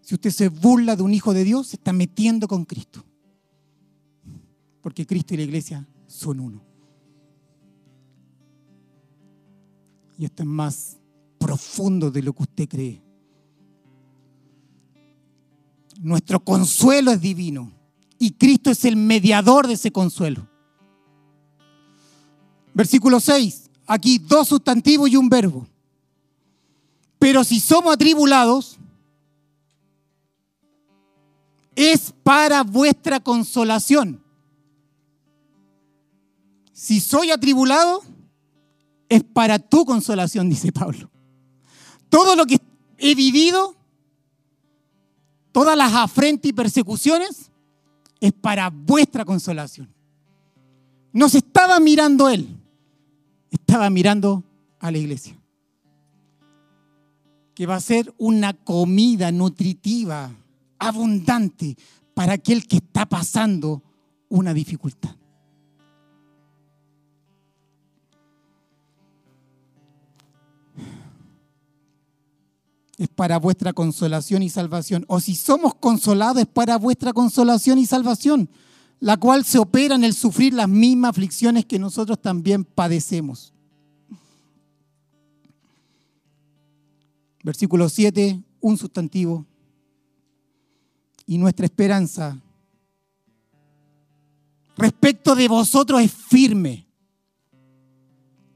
[0.00, 3.04] Si usted se burla de un hijo de Dios, se está metiendo con Cristo.
[4.82, 6.60] Porque Cristo y la iglesia son uno.
[10.18, 10.98] Y esto es más
[11.38, 13.00] profundo de lo que usted cree.
[16.00, 17.77] Nuestro consuelo es divino
[18.18, 20.48] y Cristo es el mediador de ese consuelo.
[22.74, 25.66] Versículo 6, aquí dos sustantivos y un verbo.
[27.18, 28.78] Pero si somos atribulados,
[31.74, 34.22] es para vuestra consolación.
[36.72, 38.02] Si soy atribulado,
[39.08, 41.10] es para tu consolación, dice Pablo.
[42.08, 42.60] Todo lo que
[42.98, 43.76] he vivido,
[45.52, 47.47] todas las afrentas y persecuciones,
[48.20, 49.88] es para vuestra consolación.
[51.12, 52.48] No se estaba mirando él,
[53.50, 54.44] estaba mirando
[54.78, 55.36] a la iglesia.
[57.54, 60.30] Que va a ser una comida nutritiva,
[60.78, 61.76] abundante,
[62.14, 63.82] para aquel que está pasando
[64.28, 65.17] una dificultad.
[72.98, 75.04] Es para vuestra consolación y salvación.
[75.08, 78.50] O si somos consolados, es para vuestra consolación y salvación,
[78.98, 83.52] la cual se opera en el sufrir las mismas aflicciones que nosotros también padecemos.
[87.44, 89.46] Versículo 7, un sustantivo.
[91.24, 92.36] Y nuestra esperanza
[94.76, 96.86] respecto de vosotros es firme.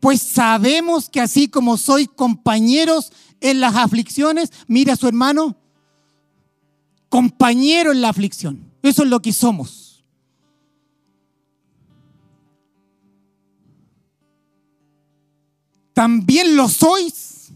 [0.00, 3.12] Pues sabemos que así como sois compañeros
[3.42, 5.56] en las aflicciones, mira a su hermano,
[7.08, 8.72] compañero en la aflicción.
[8.82, 10.04] Eso es lo que somos.
[15.92, 17.52] También lo sois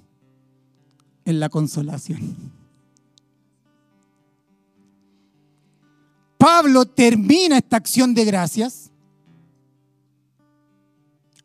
[1.25, 2.37] en la consolación.
[6.37, 8.91] Pablo termina esta acción de gracias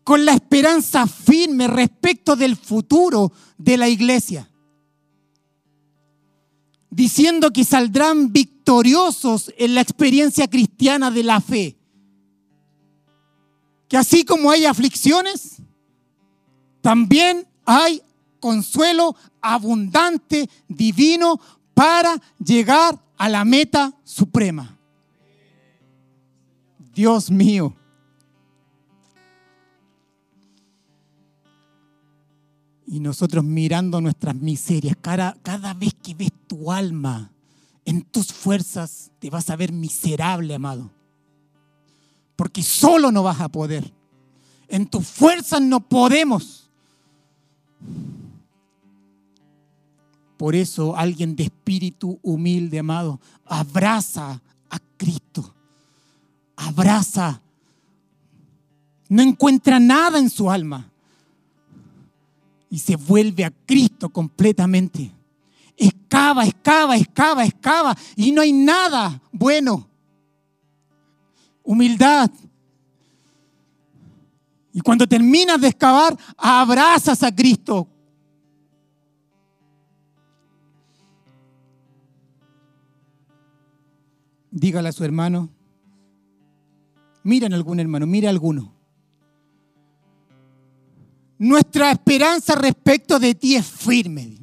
[0.04, 4.50] con la esperanza firme respecto del futuro de la iglesia,
[6.90, 11.78] diciendo que saldrán victoriosos en la experiencia cristiana de la fe.
[13.88, 15.58] Que así como hay aflicciones,
[16.82, 18.02] también hay
[18.40, 21.40] consuelo abundante, divino,
[21.74, 24.78] para llegar a la meta suprema.
[26.94, 27.76] Dios mío.
[32.92, 37.32] Y nosotros mirando nuestras miserias, cada, cada vez que ves tu alma
[37.86, 40.92] en tus fuerzas, te vas a ver miserable, amado.
[42.36, 43.94] Porque solo no vas a poder.
[44.68, 46.70] En tus fuerzas no podemos.
[50.36, 55.56] Por eso alguien de espíritu humilde, amado, abraza a Cristo.
[56.58, 57.42] Abraza.
[59.08, 60.91] No encuentra nada en su alma
[62.72, 65.12] y se vuelve a Cristo completamente.
[65.76, 69.88] Excava, excava, excava, excava y no hay nada bueno.
[71.64, 72.32] Humildad.
[74.74, 77.88] Y cuando terminas de excavar, abrazas a Cristo.
[84.50, 85.50] Dígale a su hermano,
[87.24, 88.71] miren algún hermano, mire a alguno.
[91.42, 94.38] Nuestra esperanza respecto de ti es firme.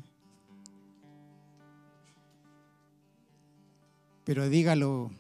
[4.25, 5.12] Pero dígalo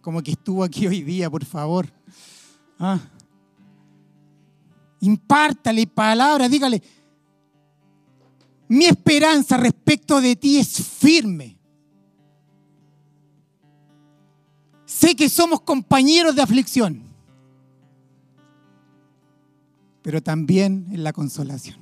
[0.00, 1.92] como que estuvo aquí hoy día, por favor.
[2.78, 3.00] Ah.
[5.00, 6.80] Impártale palabras, dígale,
[8.68, 11.58] mi esperanza respecto de ti es firme.
[14.84, 17.11] Sé que somos compañeros de aflicción,
[20.02, 21.80] pero también en la consolación.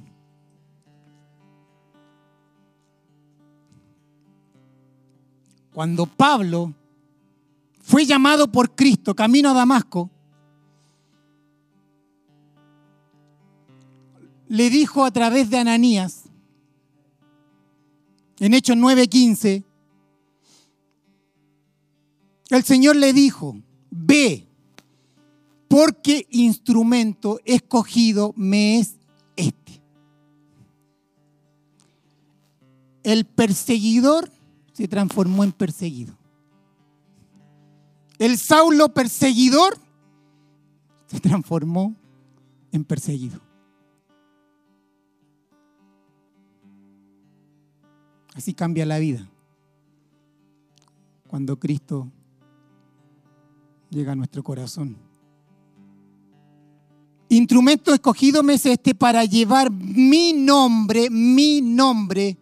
[5.72, 6.74] Cuando Pablo
[7.80, 10.10] fue llamado por Cristo camino a Damasco,
[14.48, 16.24] le dijo a través de Ananías,
[18.40, 19.64] en Hechos 9:15,
[22.50, 23.56] el Señor le dijo,
[23.90, 24.49] ve,
[25.70, 28.96] porque instrumento escogido me es
[29.36, 29.80] este.
[33.04, 34.32] El perseguidor
[34.72, 36.18] se transformó en perseguido.
[38.18, 39.78] El Saulo perseguidor
[41.06, 41.94] se transformó
[42.72, 43.40] en perseguido.
[48.34, 49.30] Así cambia la vida.
[51.28, 52.10] Cuando Cristo
[53.88, 55.09] llega a nuestro corazón.
[57.32, 62.36] Instrumento escogido me es este para llevar mi nombre, mi nombre,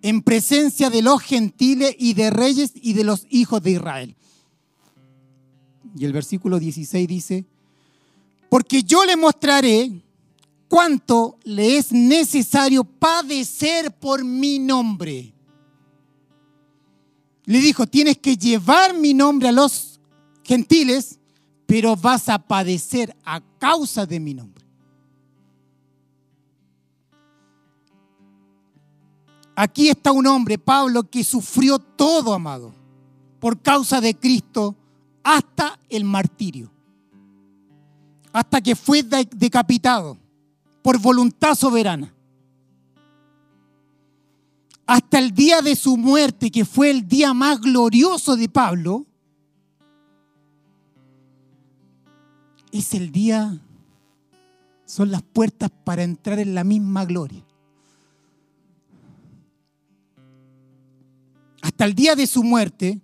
[0.00, 4.16] en presencia de los gentiles y de reyes y de los hijos de Israel.
[5.94, 7.44] Y el versículo 16 dice,
[8.48, 9.92] porque yo le mostraré
[10.68, 15.34] cuánto le es necesario padecer por mi nombre.
[17.44, 20.00] Le dijo, tienes que llevar mi nombre a los
[20.44, 21.19] gentiles,
[21.70, 24.66] pero vas a padecer a causa de mi nombre.
[29.54, 32.74] Aquí está un hombre, Pablo, que sufrió todo, amado,
[33.38, 34.74] por causa de Cristo,
[35.22, 36.72] hasta el martirio,
[38.32, 40.18] hasta que fue decapitado
[40.82, 42.12] por voluntad soberana.
[44.86, 49.06] Hasta el día de su muerte, que fue el día más glorioso de Pablo,
[52.72, 53.60] es el día,
[54.84, 57.44] son las puertas para entrar en la misma gloria.
[61.62, 63.00] Hasta el día de su muerte,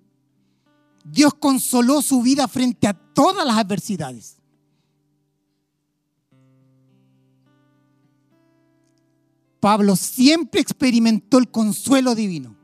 [1.04, 4.36] Dios consoló su vida frente a todas las adversidades.
[9.60, 12.54] Pablo siempre experimentó el consuelo divino.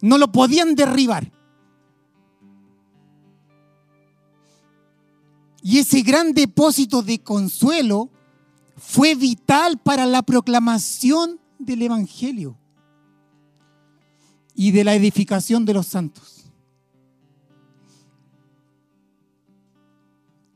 [0.00, 1.30] No lo podían derribar.
[5.62, 8.10] Y ese gran depósito de consuelo
[8.76, 12.58] fue vital para la proclamación del Evangelio
[14.54, 16.46] y de la edificación de los santos.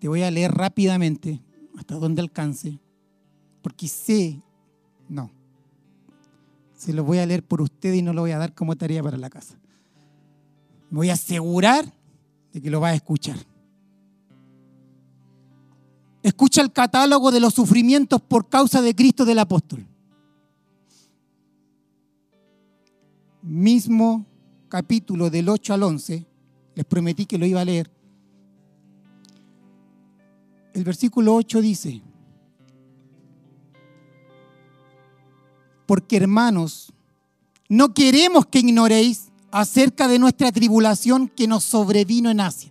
[0.01, 1.41] Te voy a leer rápidamente
[1.79, 2.81] hasta donde alcance,
[3.63, 4.43] porque sé,
[5.09, 5.31] no,
[6.77, 9.03] se lo voy a leer por usted y no lo voy a dar como tarea
[9.03, 9.59] para la casa.
[10.91, 11.93] Me voy a asegurar
[12.53, 13.37] de que lo va a escuchar.
[16.27, 19.87] Escucha el catálogo de los sufrimientos por causa de Cristo del apóstol.
[23.43, 24.27] Mismo
[24.69, 26.27] capítulo del 8 al 11,
[26.75, 27.97] les prometí que lo iba a leer
[30.77, 32.03] el versículo 8 dice,
[35.87, 36.93] porque hermanos,
[37.71, 42.71] no queremos que ignoréis acerca de nuestra tribulación que nos sobrevino en Asia.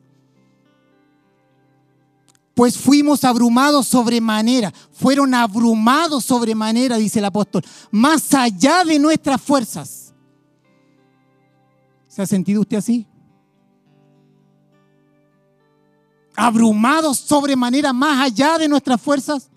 [2.56, 10.14] Pues fuimos abrumados sobremanera, fueron abrumados sobremanera, dice el apóstol, más allá de nuestras fuerzas.
[12.08, 13.08] ¿Se ha sentido usted así?
[16.36, 19.50] abrumados sobremanera más allá de nuestras fuerzas,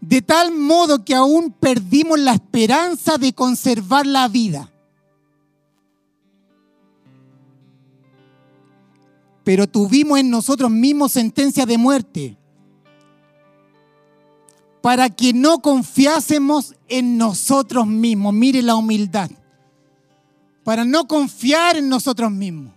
[0.00, 4.71] de tal modo que aún perdimos la esperanza de conservar la vida.
[9.44, 12.36] Pero tuvimos en nosotros mismos sentencia de muerte
[14.82, 18.34] para que no confiásemos en nosotros mismos.
[18.34, 19.30] Mire la humildad.
[20.64, 22.72] para no confiar en nosotros mismos.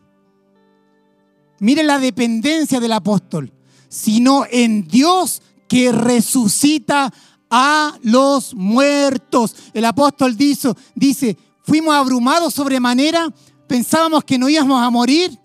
[1.60, 3.54] Mire la dependencia del apóstol,
[3.88, 7.14] sino en Dios que resucita
[7.50, 9.56] a los muertos.
[9.74, 13.32] El apóstol dice, dice, fuimos abrumados sobremanera,
[13.68, 15.40] pensábamos que no íbamos a morir.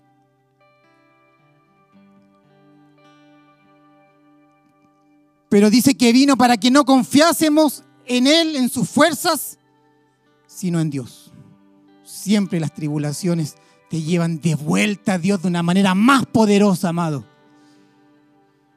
[5.51, 9.59] Pero dice que vino para que no confiásemos en Él, en sus fuerzas,
[10.47, 11.33] sino en Dios.
[12.05, 13.55] Siempre las tribulaciones
[13.89, 17.25] te llevan de vuelta a Dios de una manera más poderosa, amado.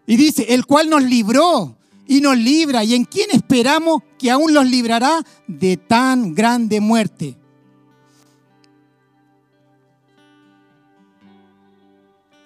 [0.04, 1.76] Y dice, el cual nos libró
[2.08, 7.38] y nos libra, y en quien esperamos que aún los librará de tan grande muerte.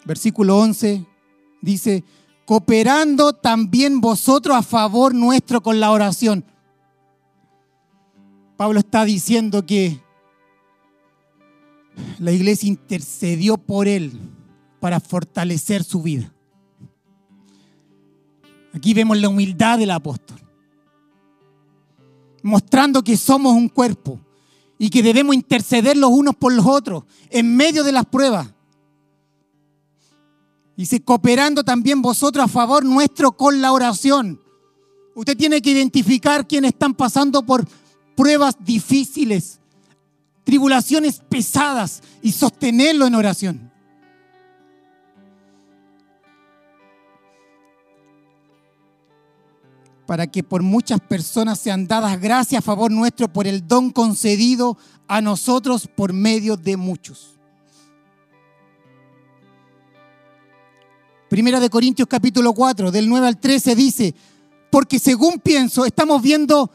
[0.05, 1.07] Versículo 11
[1.63, 2.05] dice,
[2.49, 6.47] cooperando también vosotros a favor nuestro con la oración.
[8.57, 10.01] Pablo está diciendo que
[12.19, 14.19] la iglesia intercedió por él
[14.81, 16.33] para fortalecer su vida.
[18.73, 20.41] Aquí vemos la humildad del apóstol,
[22.43, 24.19] mostrando que somos un cuerpo
[24.79, 28.49] y que debemos interceder los unos por los otros en medio de las pruebas.
[30.79, 34.41] Dice, cooperando también vosotros a favor nuestro con la oración.
[35.17, 37.67] Usted tiene que identificar quienes están pasando por
[38.15, 39.59] pruebas difíciles,
[40.45, 43.73] tribulaciones pesadas y sostenerlo en oración.
[50.07, 54.79] Para que por muchas personas sean dadas gracias a favor nuestro por el don concedido
[55.09, 57.38] a nosotros por medio de muchos.
[61.29, 64.15] Primera de Corintios capítulo 4, del 9 al 13 dice,
[64.71, 66.71] porque según pienso, estamos viendo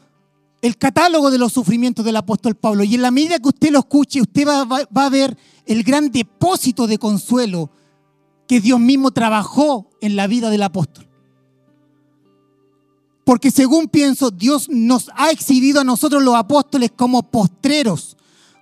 [0.61, 2.83] el catálogo de los sufrimientos del apóstol Pablo.
[2.83, 6.87] Y en la medida que usted lo escuche, usted va, a ver el gran depósito
[6.87, 7.71] de consuelo
[8.47, 11.07] que Dios mismo trabajó en la vida del apóstol.
[13.25, 18.17] Porque según pienso, Dios nos ha exhibido a nosotros los apóstoles como postreros,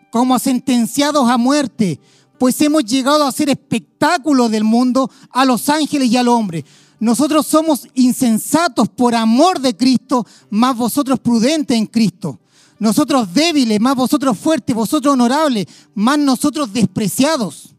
[0.10, 2.00] como sentenciados a muerte,
[2.42, 6.66] pues hemos llegado a ser espectáculo del mundo a los ángeles y al hombre.
[7.00, 12.40] Nosotros somos insensatos por amor de Cristo, más vosotros prudentes en Cristo.
[12.80, 17.76] Nosotros débiles, más vosotros fuertes, vosotros honorables, más nosotros despreciados.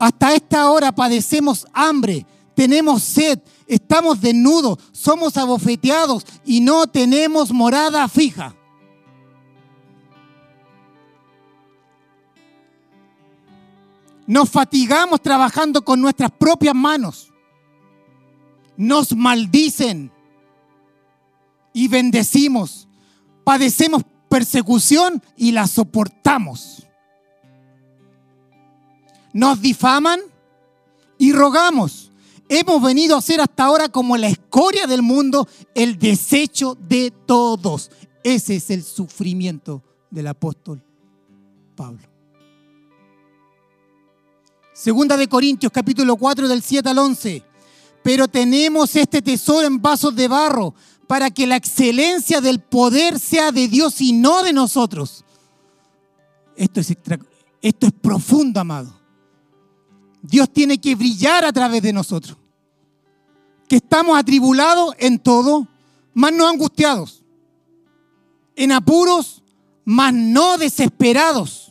[0.00, 2.26] Hasta esta hora padecemos hambre,
[2.56, 3.38] tenemos sed,
[3.68, 8.57] estamos desnudos, somos abofeteados y no tenemos morada fija.
[14.28, 17.28] Nos fatigamos trabajando con nuestras propias manos
[18.78, 20.10] nos maldicen
[21.74, 22.88] y bendecimos.
[23.44, 26.86] Padecemos persecución y la soportamos.
[29.32, 30.20] Nos difaman
[31.18, 32.12] y rogamos.
[32.48, 37.90] Hemos venido a ser hasta ahora como la escoria del mundo, el desecho de todos.
[38.22, 40.82] Ese es el sufrimiento del apóstol
[41.74, 42.17] Pablo.
[44.78, 47.42] Segunda de Corintios capítulo 4 del 7 al 11
[48.04, 50.72] pero tenemos este tesoro en vasos de barro
[51.08, 55.24] para que la excelencia del poder sea de Dios y no de nosotros.
[56.54, 56.96] Esto es,
[57.60, 58.98] esto es profundo, amado.
[60.22, 62.38] Dios tiene que brillar a través de nosotros.
[63.68, 65.66] Que estamos atribulados en todo,
[66.14, 67.24] más no angustiados.
[68.54, 69.42] En apuros,
[69.84, 71.67] más no desesperados.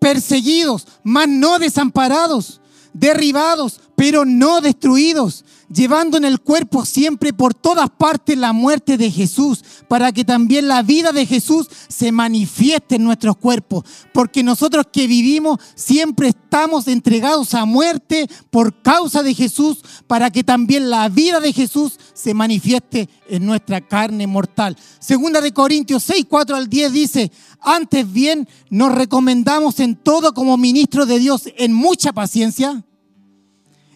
[0.00, 2.60] Perseguidos, más no desamparados.
[2.92, 9.10] Derribados, pero no destruidos, llevando en el cuerpo siempre por todas partes la muerte de
[9.10, 14.86] Jesús, para que también la vida de Jesús se manifieste en nuestros cuerpos, porque nosotros
[14.92, 21.08] que vivimos siempre estamos entregados a muerte por causa de Jesús, para que también la
[21.08, 24.76] vida de Jesús se manifieste en nuestra carne mortal.
[24.98, 30.56] Segunda de Corintios 6, 4 al 10 dice, antes bien nos recomendamos en todo como
[30.56, 32.84] ministro de Dios en mucha paciencia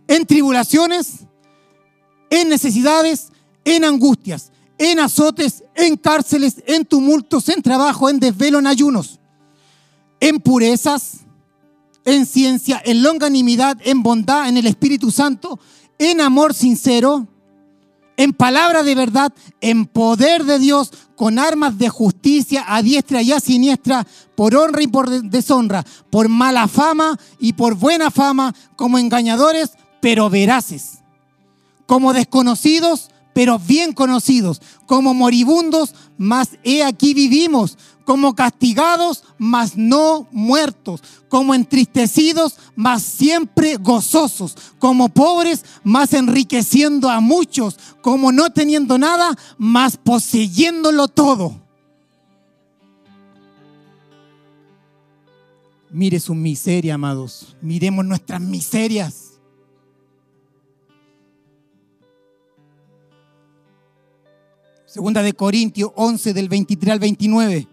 [0.07, 1.25] en tribulaciones,
[2.41, 3.29] en necesidades,
[3.65, 9.21] en angustias, en azotes, en cárceles, en tumultos, en trabajo, en desvelo, en ayunos,
[10.21, 11.21] en purezas,
[12.05, 15.61] en ciencia, en longanimidad, en bondad, en el Espíritu Santo,
[15.99, 17.29] en amor sincero,
[18.17, 23.33] en palabra de verdad, en poder de Dios, con armas de justicia a diestra y
[23.33, 28.99] a siniestra, por honra y por deshonra, por mala fama y por buena fama, como
[28.99, 31.04] engañadores, pero veraces,
[31.87, 40.29] como desconocidos, pero bien conocidos, como moribundos, mas he aquí vivimos, como castigados, mas no
[40.31, 48.99] muertos, como entristecidos, mas siempre gozosos, como pobres, mas enriqueciendo a muchos, como no teniendo
[48.99, 51.65] nada, mas poseyéndolo todo.
[55.91, 57.57] Mire su miseria, amados.
[57.63, 59.24] Miremos nuestras miserias.
[64.95, 67.67] Segunda de Corintios 11 del 23 al 29.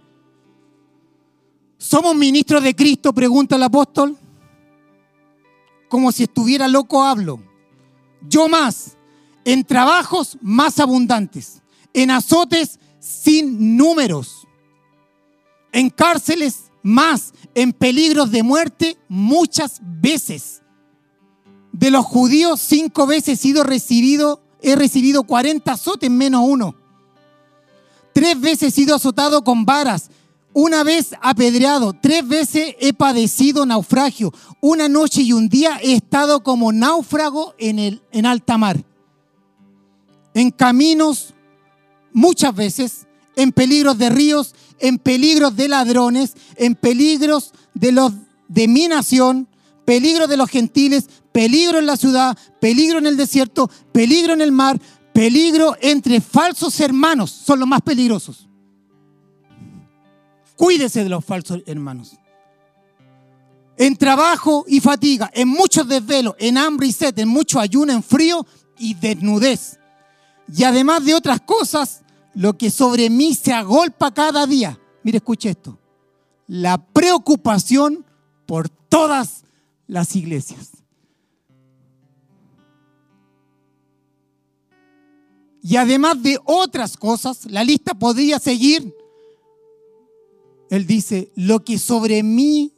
[1.77, 3.13] ¿Somos ministros de Cristo?
[3.13, 4.17] Pregunta el apóstol.
[5.87, 7.39] Como si estuviera loco hablo.
[8.27, 8.97] Yo más,
[9.45, 11.61] en trabajos más abundantes,
[11.93, 14.47] en azotes sin números,
[15.73, 20.63] en cárceles más, en peligros de muerte muchas veces.
[21.71, 26.80] De los judíos cinco veces he sido recibido, he recibido 40 azotes menos uno.
[28.13, 30.09] Tres veces he sido azotado con varas
[30.53, 34.33] una vez apedreado, tres veces he padecido naufragio.
[34.59, 38.83] Una noche y un día he estado como náufrago en, el, en alta mar.
[40.33, 41.33] En caminos,
[42.11, 43.07] muchas veces,
[43.37, 48.11] en peligros de ríos, en peligros de ladrones, en peligros de los
[48.49, 49.47] de mi nación,
[49.85, 54.51] peligro de los gentiles, peligro en la ciudad, peligro en el desierto, peligro en el
[54.51, 54.81] mar,
[55.13, 58.47] peligro entre falsos hermanos, son los más peligrosos.
[60.55, 62.17] Cuídese de los falsos hermanos.
[63.77, 68.03] En trabajo y fatiga, en muchos desvelos, en hambre y sed, en mucho ayuno, en
[68.03, 68.45] frío
[68.77, 69.79] y desnudez.
[70.55, 74.79] Y además de otras cosas, lo que sobre mí se agolpa cada día.
[75.03, 75.79] Mire, escuche esto.
[76.47, 78.05] La preocupación
[78.45, 79.43] por todas
[79.87, 80.80] las iglesias.
[85.61, 88.93] Y además de otras cosas, la lista podría seguir
[90.71, 92.73] él dice, lo que sobre mí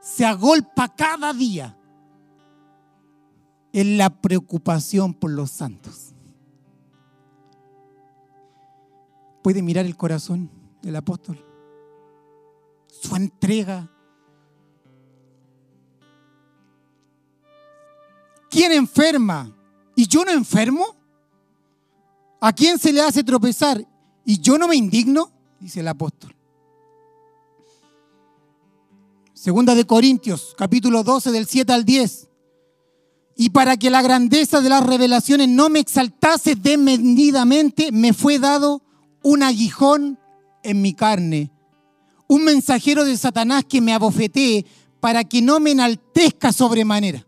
[0.00, 1.76] se agolpa cada día
[3.72, 6.14] es la preocupación por los santos.
[9.42, 10.48] Puede mirar el corazón
[10.82, 11.44] del apóstol,
[12.86, 13.90] su entrega.
[18.48, 19.52] ¿Quién enferma
[19.96, 20.94] y yo no enfermo?
[22.44, 23.82] ¿A quién se le hace tropezar
[24.22, 25.32] y yo no me indigno?
[25.58, 26.36] Dice el apóstol.
[29.32, 32.28] Segunda de Corintios, capítulo 12, del 7 al 10.
[33.36, 38.82] Y para que la grandeza de las revelaciones no me exaltase desmedidamente, me fue dado
[39.22, 40.18] un aguijón
[40.62, 41.50] en mi carne,
[42.28, 44.66] un mensajero de Satanás que me abofetee
[45.00, 47.26] para que no me enaltezca sobremanera.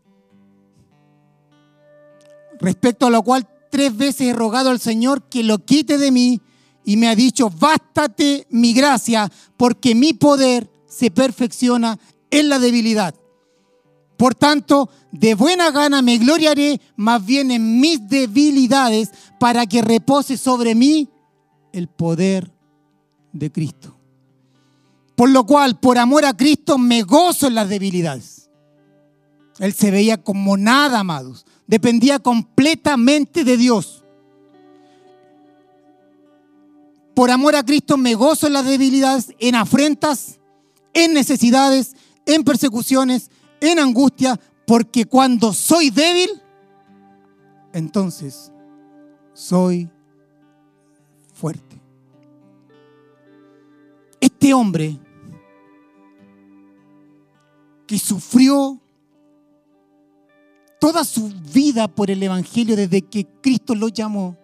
[2.61, 6.41] Respecto a lo cual tres veces he rogado al Señor que lo quite de mí
[6.83, 11.99] y me ha dicho, bástate mi gracia, porque mi poder se perfecciona
[12.31, 13.15] en la debilidad.
[14.17, 20.39] Por tanto, de buena gana me gloriaré más bien en mis debilidades para que repose
[20.39, 21.11] sobre mí
[21.75, 22.51] el poder
[23.35, 23.95] de Cristo.
[25.17, 28.49] Por lo cual, por amor a Cristo, me gozo en las debilidades.
[29.59, 31.45] Él se veía como nada, amados.
[31.67, 34.05] Dependía completamente de Dios.
[37.15, 40.39] Por amor a Cristo me gozo en las debilidades, en afrentas,
[40.93, 43.31] en necesidades, en persecuciones,
[43.61, 46.29] en angustia, porque cuando soy débil,
[47.73, 48.53] entonces
[49.33, 49.89] soy
[51.33, 51.81] fuerte.
[54.21, 54.99] Este hombre
[57.87, 58.81] que sufrió
[60.79, 64.37] toda su vida por el Evangelio desde que Cristo lo llamó,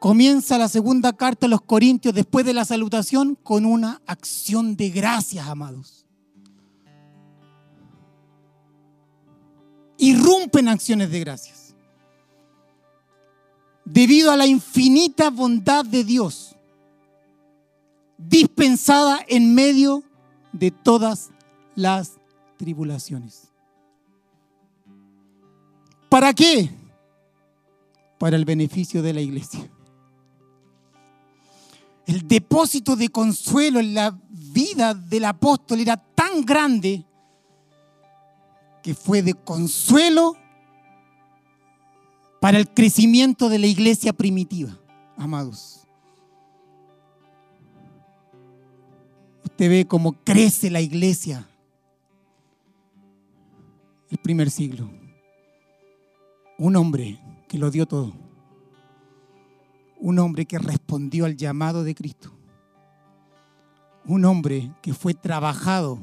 [0.00, 4.88] Comienza la segunda carta a los Corintios después de la salutación con una acción de
[4.88, 6.06] gracias, amados.
[9.98, 11.74] Irrumpen acciones de gracias.
[13.84, 16.56] Debido a la infinita bondad de Dios,
[18.16, 20.02] dispensada en medio
[20.54, 21.28] de todas
[21.74, 22.19] las
[22.60, 23.48] tribulaciones.
[26.10, 26.70] ¿Para qué?
[28.18, 29.70] Para el beneficio de la iglesia
[32.10, 37.04] el depósito de consuelo en la vida del apóstol era tan grande
[38.82, 40.34] que fue de consuelo
[42.40, 44.76] para el crecimiento de la iglesia primitiva,
[45.16, 45.86] amados.
[49.44, 51.48] Usted ve cómo crece la iglesia
[54.10, 54.90] el primer siglo.
[56.58, 57.18] Un hombre
[57.48, 58.12] que lo dio todo.
[59.98, 62.32] Un hombre que respondió al llamado de Cristo.
[64.04, 66.02] Un hombre que fue trabajado,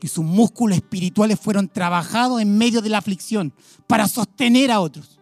[0.00, 3.52] que sus músculos espirituales fueron trabajados en medio de la aflicción
[3.86, 5.18] para sostener a otros.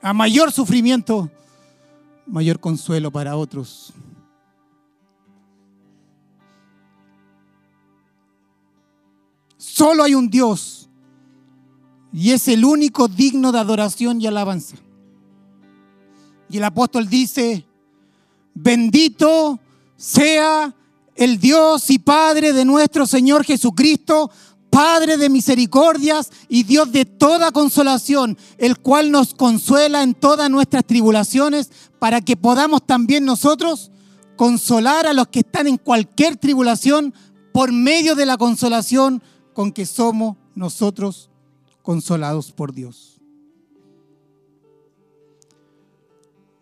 [0.00, 1.30] A mayor sufrimiento,
[2.26, 3.92] mayor consuelo para otros.
[9.78, 10.88] Solo hay un Dios
[12.12, 14.74] y es el único digno de adoración y alabanza.
[16.50, 17.64] Y el apóstol dice,
[18.54, 19.60] bendito
[19.96, 20.74] sea
[21.14, 24.32] el Dios y Padre de nuestro Señor Jesucristo,
[24.68, 30.84] Padre de misericordias y Dios de toda consolación, el cual nos consuela en todas nuestras
[30.84, 33.92] tribulaciones, para que podamos también nosotros
[34.34, 37.14] consolar a los que están en cualquier tribulación
[37.52, 39.22] por medio de la consolación
[39.58, 41.30] con que somos nosotros
[41.82, 43.20] consolados por Dios.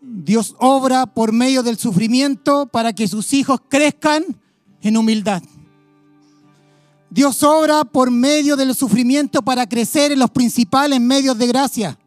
[0.01, 4.23] Dios obra por medio del sufrimiento para que sus hijos crezcan
[4.81, 5.43] en humildad.
[7.11, 11.99] Dios obra por medio del sufrimiento para crecer en los principales medios de gracia.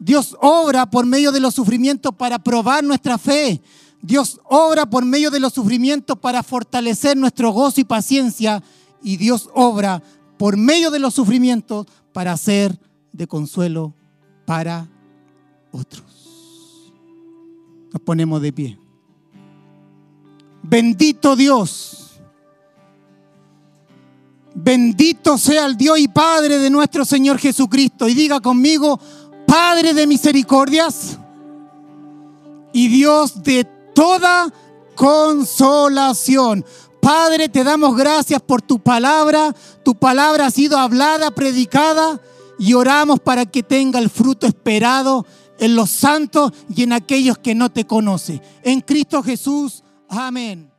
[0.00, 3.62] Dios obra por medio de los sufrimientos para probar nuestra fe.
[4.00, 8.64] Dios obra por medio de los sufrimientos para fortalecer nuestro gozo y paciencia
[9.02, 10.02] y Dios obra
[10.38, 12.78] por medio de los sufrimientos para ser
[13.12, 13.94] de consuelo
[14.46, 14.88] para
[15.70, 16.92] otros.
[17.92, 18.78] Nos ponemos de pie.
[20.62, 22.20] Bendito Dios.
[24.54, 28.08] Bendito sea el Dios y Padre de nuestro Señor Jesucristo.
[28.08, 28.98] Y diga conmigo,
[29.46, 31.18] Padre de misericordias
[32.72, 33.64] y Dios de
[33.94, 34.52] toda
[34.94, 36.64] consolación.
[37.02, 39.52] Padre, te damos gracias por tu palabra.
[39.84, 42.20] Tu palabra ha sido hablada, predicada
[42.60, 45.26] y oramos para que tenga el fruto esperado
[45.58, 48.40] en los santos y en aquellos que no te conocen.
[48.62, 49.82] En Cristo Jesús.
[50.08, 50.71] Amén.